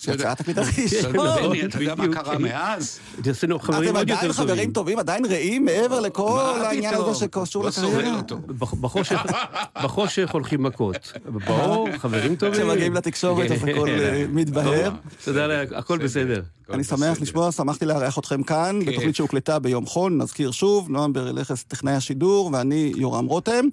כן, 0.00 0.12
הראשון. 0.56 1.16
נכון, 1.16 1.50
בני, 1.50 1.64
אתה 1.64 1.78
יודע 1.82 1.94
מה 1.94 2.06
בדיוק, 2.06 2.14
קרה 2.24 2.36
כן. 2.36 2.42
מאז? 2.42 2.98
עשינו 3.30 3.58
חברים 3.58 3.88
אתם 3.88 3.96
עוד 3.96 4.10
עדיין 4.10 4.26
יותר 4.26 4.32
חברים 4.32 4.56
טובים. 4.56 4.72
טובים, 4.72 4.98
עדיין 4.98 5.24
רעים, 5.24 5.64
מעבר 5.64 6.00
לכל 6.00 6.60
העניין? 6.64 6.94
הזה 6.94 7.14
שקשור 7.14 7.64
לא 7.64 7.68
לקריירה? 7.68 8.20
בחושך, 8.58 9.22
בחושך 9.84 10.30
הולכים 10.30 10.62
מכות. 10.62 11.12
באור, 11.46 11.88
חברים 11.98 12.36
טובים. 12.36 12.60
כשמגיעים 12.60 12.94
לתקשורת 12.94 13.50
אז 13.50 13.64
הכל 13.64 13.88
אה, 13.88 14.24
מתבהר. 14.28 14.90
תודה 15.24 15.46
לאל, 15.46 15.74
הכל 15.74 15.98
בסדר. 15.98 16.42
אני 16.70 16.84
שמח 16.84 17.20
לשמוע, 17.20 17.52
שמחתי 17.52 17.86
לארח 17.86 18.18
אתכם 18.18 18.42
כאן, 18.42 18.78
כיף. 18.84 18.88
בתוכנית 18.88 19.16
שהוקלטה 19.16 19.58
ביום 19.58 19.86
חול, 19.86 20.12
נזכיר 20.12 20.50
שוב, 20.50 20.90
נועם 20.90 21.12
ברלכס, 21.12 21.62
טכנאי 21.62 21.92
השידור, 21.92 22.50
ואני 22.52 22.92
יורם 22.96 23.26
רותם, 23.26 23.64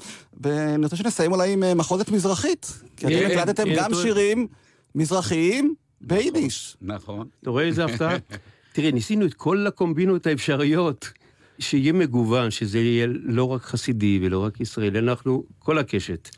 ואני 0.43 0.83
רוצה 0.83 0.95
שנסיים 0.95 1.31
אולי 1.31 1.53
עם 1.53 1.63
אה, 1.63 1.73
מחוזת 1.73 2.09
מזרחית, 2.09 2.71
כי 2.97 3.05
אתם 3.05 3.15
כן, 3.15 3.39
הקלטתם 3.39 3.65
כן, 3.65 3.75
גם. 3.75 3.93
שירים 3.93 4.47
מזרחיים 4.95 5.75
ביידיש. 6.01 6.77
נכון. 6.81 7.27
אתה 7.41 7.49
רואה 7.49 7.63
איזה 7.63 7.85
הפתעה? 7.85 8.17
תראה, 8.73 8.91
ניסינו 8.91 9.25
את 9.25 9.33
כל 9.33 9.67
הקומבינות 9.67 10.27
האפשריות, 10.27 11.11
שיהיה 11.59 11.93
מגוון, 11.93 12.51
שזה 12.51 12.79
יהיה 12.79 13.07
לא 13.09 13.43
רק 13.43 13.61
חסידי 13.61 14.19
ולא 14.21 14.39
רק 14.39 14.61
ישראלי, 14.61 14.99
אנחנו 14.99 15.43
כל 15.59 15.77
הקשת. 15.77 16.29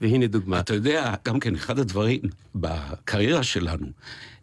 והנה 0.00 0.26
דוגמה. 0.26 0.60
אתה 0.60 0.74
יודע, 0.74 1.14
גם 1.24 1.40
כן, 1.40 1.54
אחד 1.54 1.78
הדברים 1.78 2.20
בקריירה 2.54 3.42
שלנו, 3.42 3.86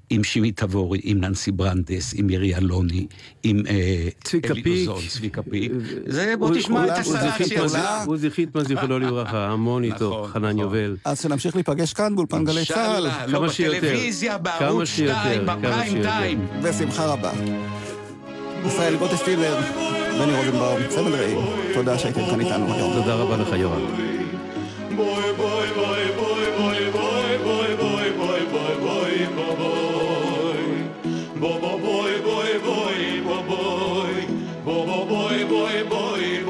עם 0.09 0.23
שימי 0.23 0.51
תבורי, 0.51 0.99
עם 1.03 1.17
ננסי 1.21 1.51
ברנדס, 1.51 2.13
עם 2.17 2.27
מירי 2.27 2.55
אלוני, 2.55 3.07
עם 3.43 3.61
אה, 3.69 4.07
צביקה 4.23 4.53
אלי 4.53 4.63
פיק. 4.63 4.89
צביקה 5.07 5.41
פיק. 5.43 5.71
זה, 6.05 6.33
בוא 6.39 6.47
הוא- 6.47 6.57
תשמע 6.57 6.85
את 6.85 6.91
חיטמן, 7.37 7.63
הזאת. 7.63 7.79
עוזי 8.07 8.29
חיטמן, 8.31 8.63
זיכרונו 8.63 8.99
לברכה, 8.99 9.47
המון 9.47 9.83
איתו, 9.83 10.09
נכון, 10.09 10.27
חנן 10.31 10.45
נכון. 10.49 10.59
יובל. 10.59 10.95
אז 11.05 11.21
שנמשיך 11.21 11.55
להיפגש 11.55 11.93
כאן 11.93 12.15
באולפן 12.15 12.43
גלי 12.45 12.65
צה"ל, 12.65 13.07
לא 13.27 13.37
כמה 13.39 13.49
שיותר. 13.49 13.77
בטלוויזיה, 13.77 14.37
בערוץ 14.37 14.87
שיותר, 14.89 15.13
2, 15.21 15.41
כמה 15.45 15.55
בפריים. 15.55 16.01
טיים. 16.03 16.47
בשמחה 16.63 17.05
רבה. 17.05 17.31
ישראל 18.67 18.95
גוטסטילר, 18.95 19.57
בני 20.19 20.35
רוזנבאום, 20.37 20.79
צמד 20.89 21.11
רעים, 21.11 21.37
תודה 21.73 21.99
שהייתם 21.99 22.21
כאן 22.29 22.39
איתנו 22.39 22.73
היום. 22.73 22.93
תודה 22.93 23.15
רבה 23.15 23.37
לך, 23.37 23.49
יורם. 23.59 23.81
Boy, 24.97 24.99
boy, 25.39 25.77
boy, 25.77 26.19
boy, 26.19 26.59
boy, 26.59 26.76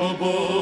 Oh 0.09 0.13
boy. 0.13 0.56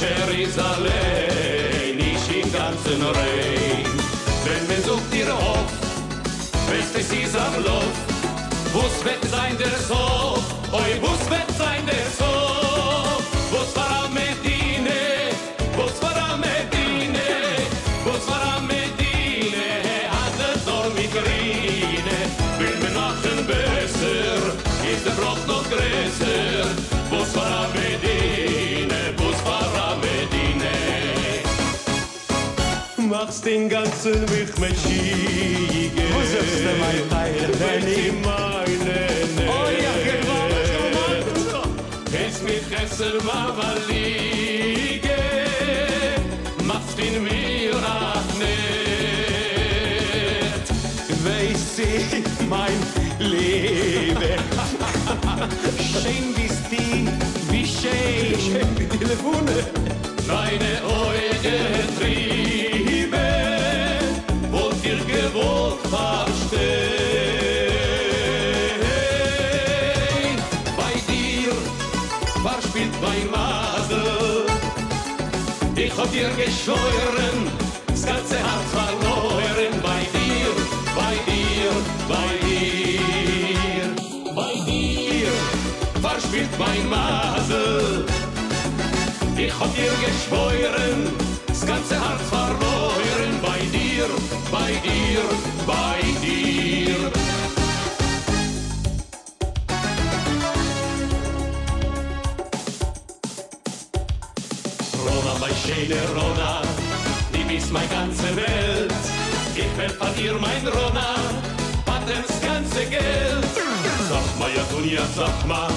Jerusalem, 0.00 1.96
nicht 1.96 2.28
im 2.30 2.52
ganzen 2.52 3.02
Reich. 3.02 3.86
Wenn 4.44 4.66
man 4.68 4.82
sucht 4.84 5.14
ihr 5.14 5.32
Hof, 5.32 5.70
best 6.68 6.96
ist 7.12 7.36
am 7.36 7.64
Lauf. 7.64 7.94
Bus 8.72 9.04
wird 9.04 9.24
sein 9.30 9.56
der 9.58 9.78
Sof, 9.88 10.42
eu 10.72 11.00
Bus 11.00 11.30
wird 11.30 11.50
sein 11.58 11.84
der 11.86 12.05
den 33.68 33.82
ganzen 33.82 34.22
Weg 34.30 34.58
mit 34.58 34.76
Schiege. 34.78 36.02
Wo 36.12 36.20
sagst 36.20 36.60
du, 36.60 36.70
mein 36.78 37.02
Teil, 37.10 37.48
wenn 37.58 37.86
ich- 37.88 38.12
meine 38.24 38.98
Oh 39.48 39.68
ja, 39.84 39.94
genau, 40.08 40.46
Es 42.28 42.36
mit 42.42 42.64
Kessel 42.70 43.14
Mama 43.24 43.70
liege, 43.88 45.18
machst 46.64 46.98
in 46.98 47.22
mir 47.24 47.74
ach 47.84 48.30
nicht. 48.38 48.46
Weiß 51.24 51.78
ich, 51.78 52.22
mein 52.48 52.78
Leben. 53.18 54.40
Schön 55.92 56.26
bist 56.36 56.64
du, 56.70 56.82
wie 57.52 57.66
schön. 57.66 58.38
Schön 58.40 58.70
die 58.78 58.86
Telefone. 58.98 59.56
Deine 60.28 60.72
Augen 60.84 61.56
triebe, 61.98 62.35
Bei 65.90 66.24
dir 71.06 71.52
verspielt 72.42 72.96
mein 73.00 73.30
Madel, 73.30 74.46
ich 75.76 75.96
hab 75.96 76.10
dir 76.10 76.30
geschworen, 76.30 77.50
das 77.86 78.04
ganze 78.04 78.36
Herz 78.38 78.70
verloren. 78.72 79.80
Bei 79.82 80.00
dir, 80.16 80.50
bei 80.96 81.14
dir, 81.30 81.70
bei 82.08 82.30
dir, 82.44 83.84
bei 84.34 84.54
dir 84.68 85.30
verspielt 86.00 86.58
mein 86.58 86.88
Madel. 86.88 88.04
Ich 89.36 89.52
hab 89.52 89.72
dir 89.76 89.92
geschworen, 90.04 91.14
das 91.46 91.64
ganze 91.64 91.94
Herz 91.94 92.22
verloren 92.28 93.40
bei 93.40 93.60
dir, 93.76 94.08
bei 94.50 94.72
dir. 94.82 95.55
Mein 105.88 105.98
schöne 105.98 106.20
Rona, 106.20 106.62
die 107.32 107.44
bist 107.44 107.72
meine 107.72 107.88
ganze 107.88 108.36
Welt. 108.36 108.92
Ich 109.54 110.22
dir 110.22 110.34
mein 110.34 110.66
Rona, 110.66 111.16
Patens 111.84 112.40
ganze 112.40 112.84
Geld. 112.86 113.44
Sag 114.08 114.38
mal, 114.38 114.50
ja, 114.54 114.62
Dunja, 114.70 115.02
sag 115.14 115.46
mal, 115.46 115.70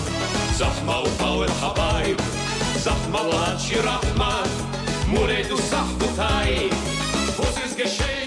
sag 0.57 0.85
mal, 0.85 1.03
Paul 1.17 1.47
Habaib. 1.61 2.17
Sag 2.83 3.11
mal, 3.11 3.31
Hatschi 3.31 3.75
Rahman, 3.75 4.49
Mure, 5.07 5.43
du 5.47 5.57
Sachbutai. 5.57 6.69
Was 7.37 7.65
ist 7.65 7.77
geschehen, 7.77 8.18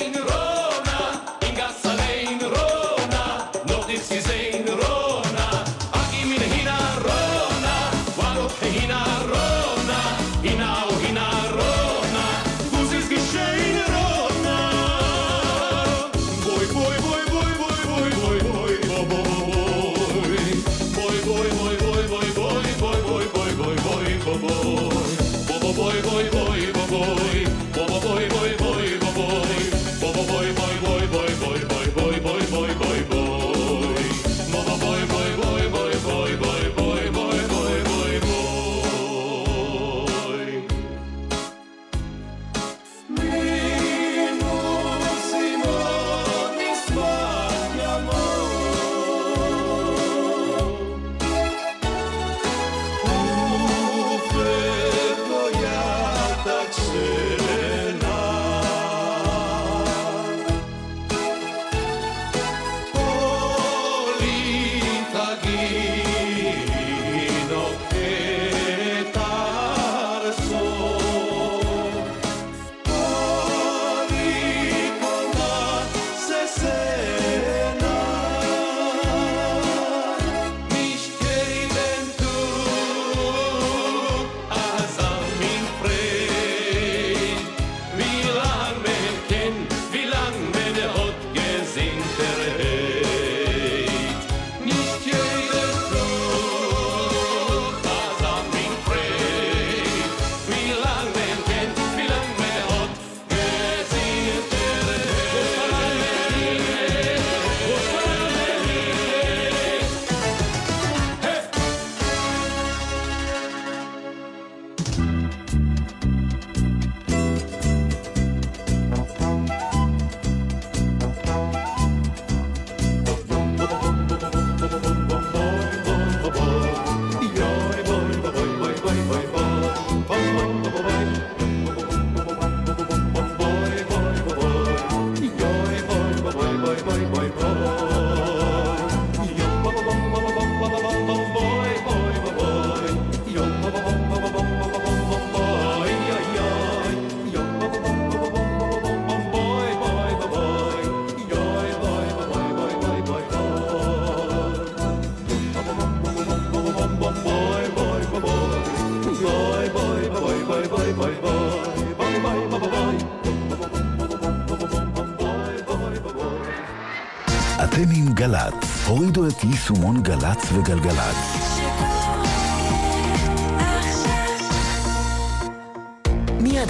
הורידו 168.93 169.29
את 169.29 169.45
יישומון 169.45 170.03
גל"צ 170.03 170.53
וגלגלצ. 170.53 171.17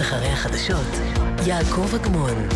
אחרי 0.00 0.28
החדשות, 0.28 0.86
יעקב 1.46 1.94
אגמון. 1.94 2.52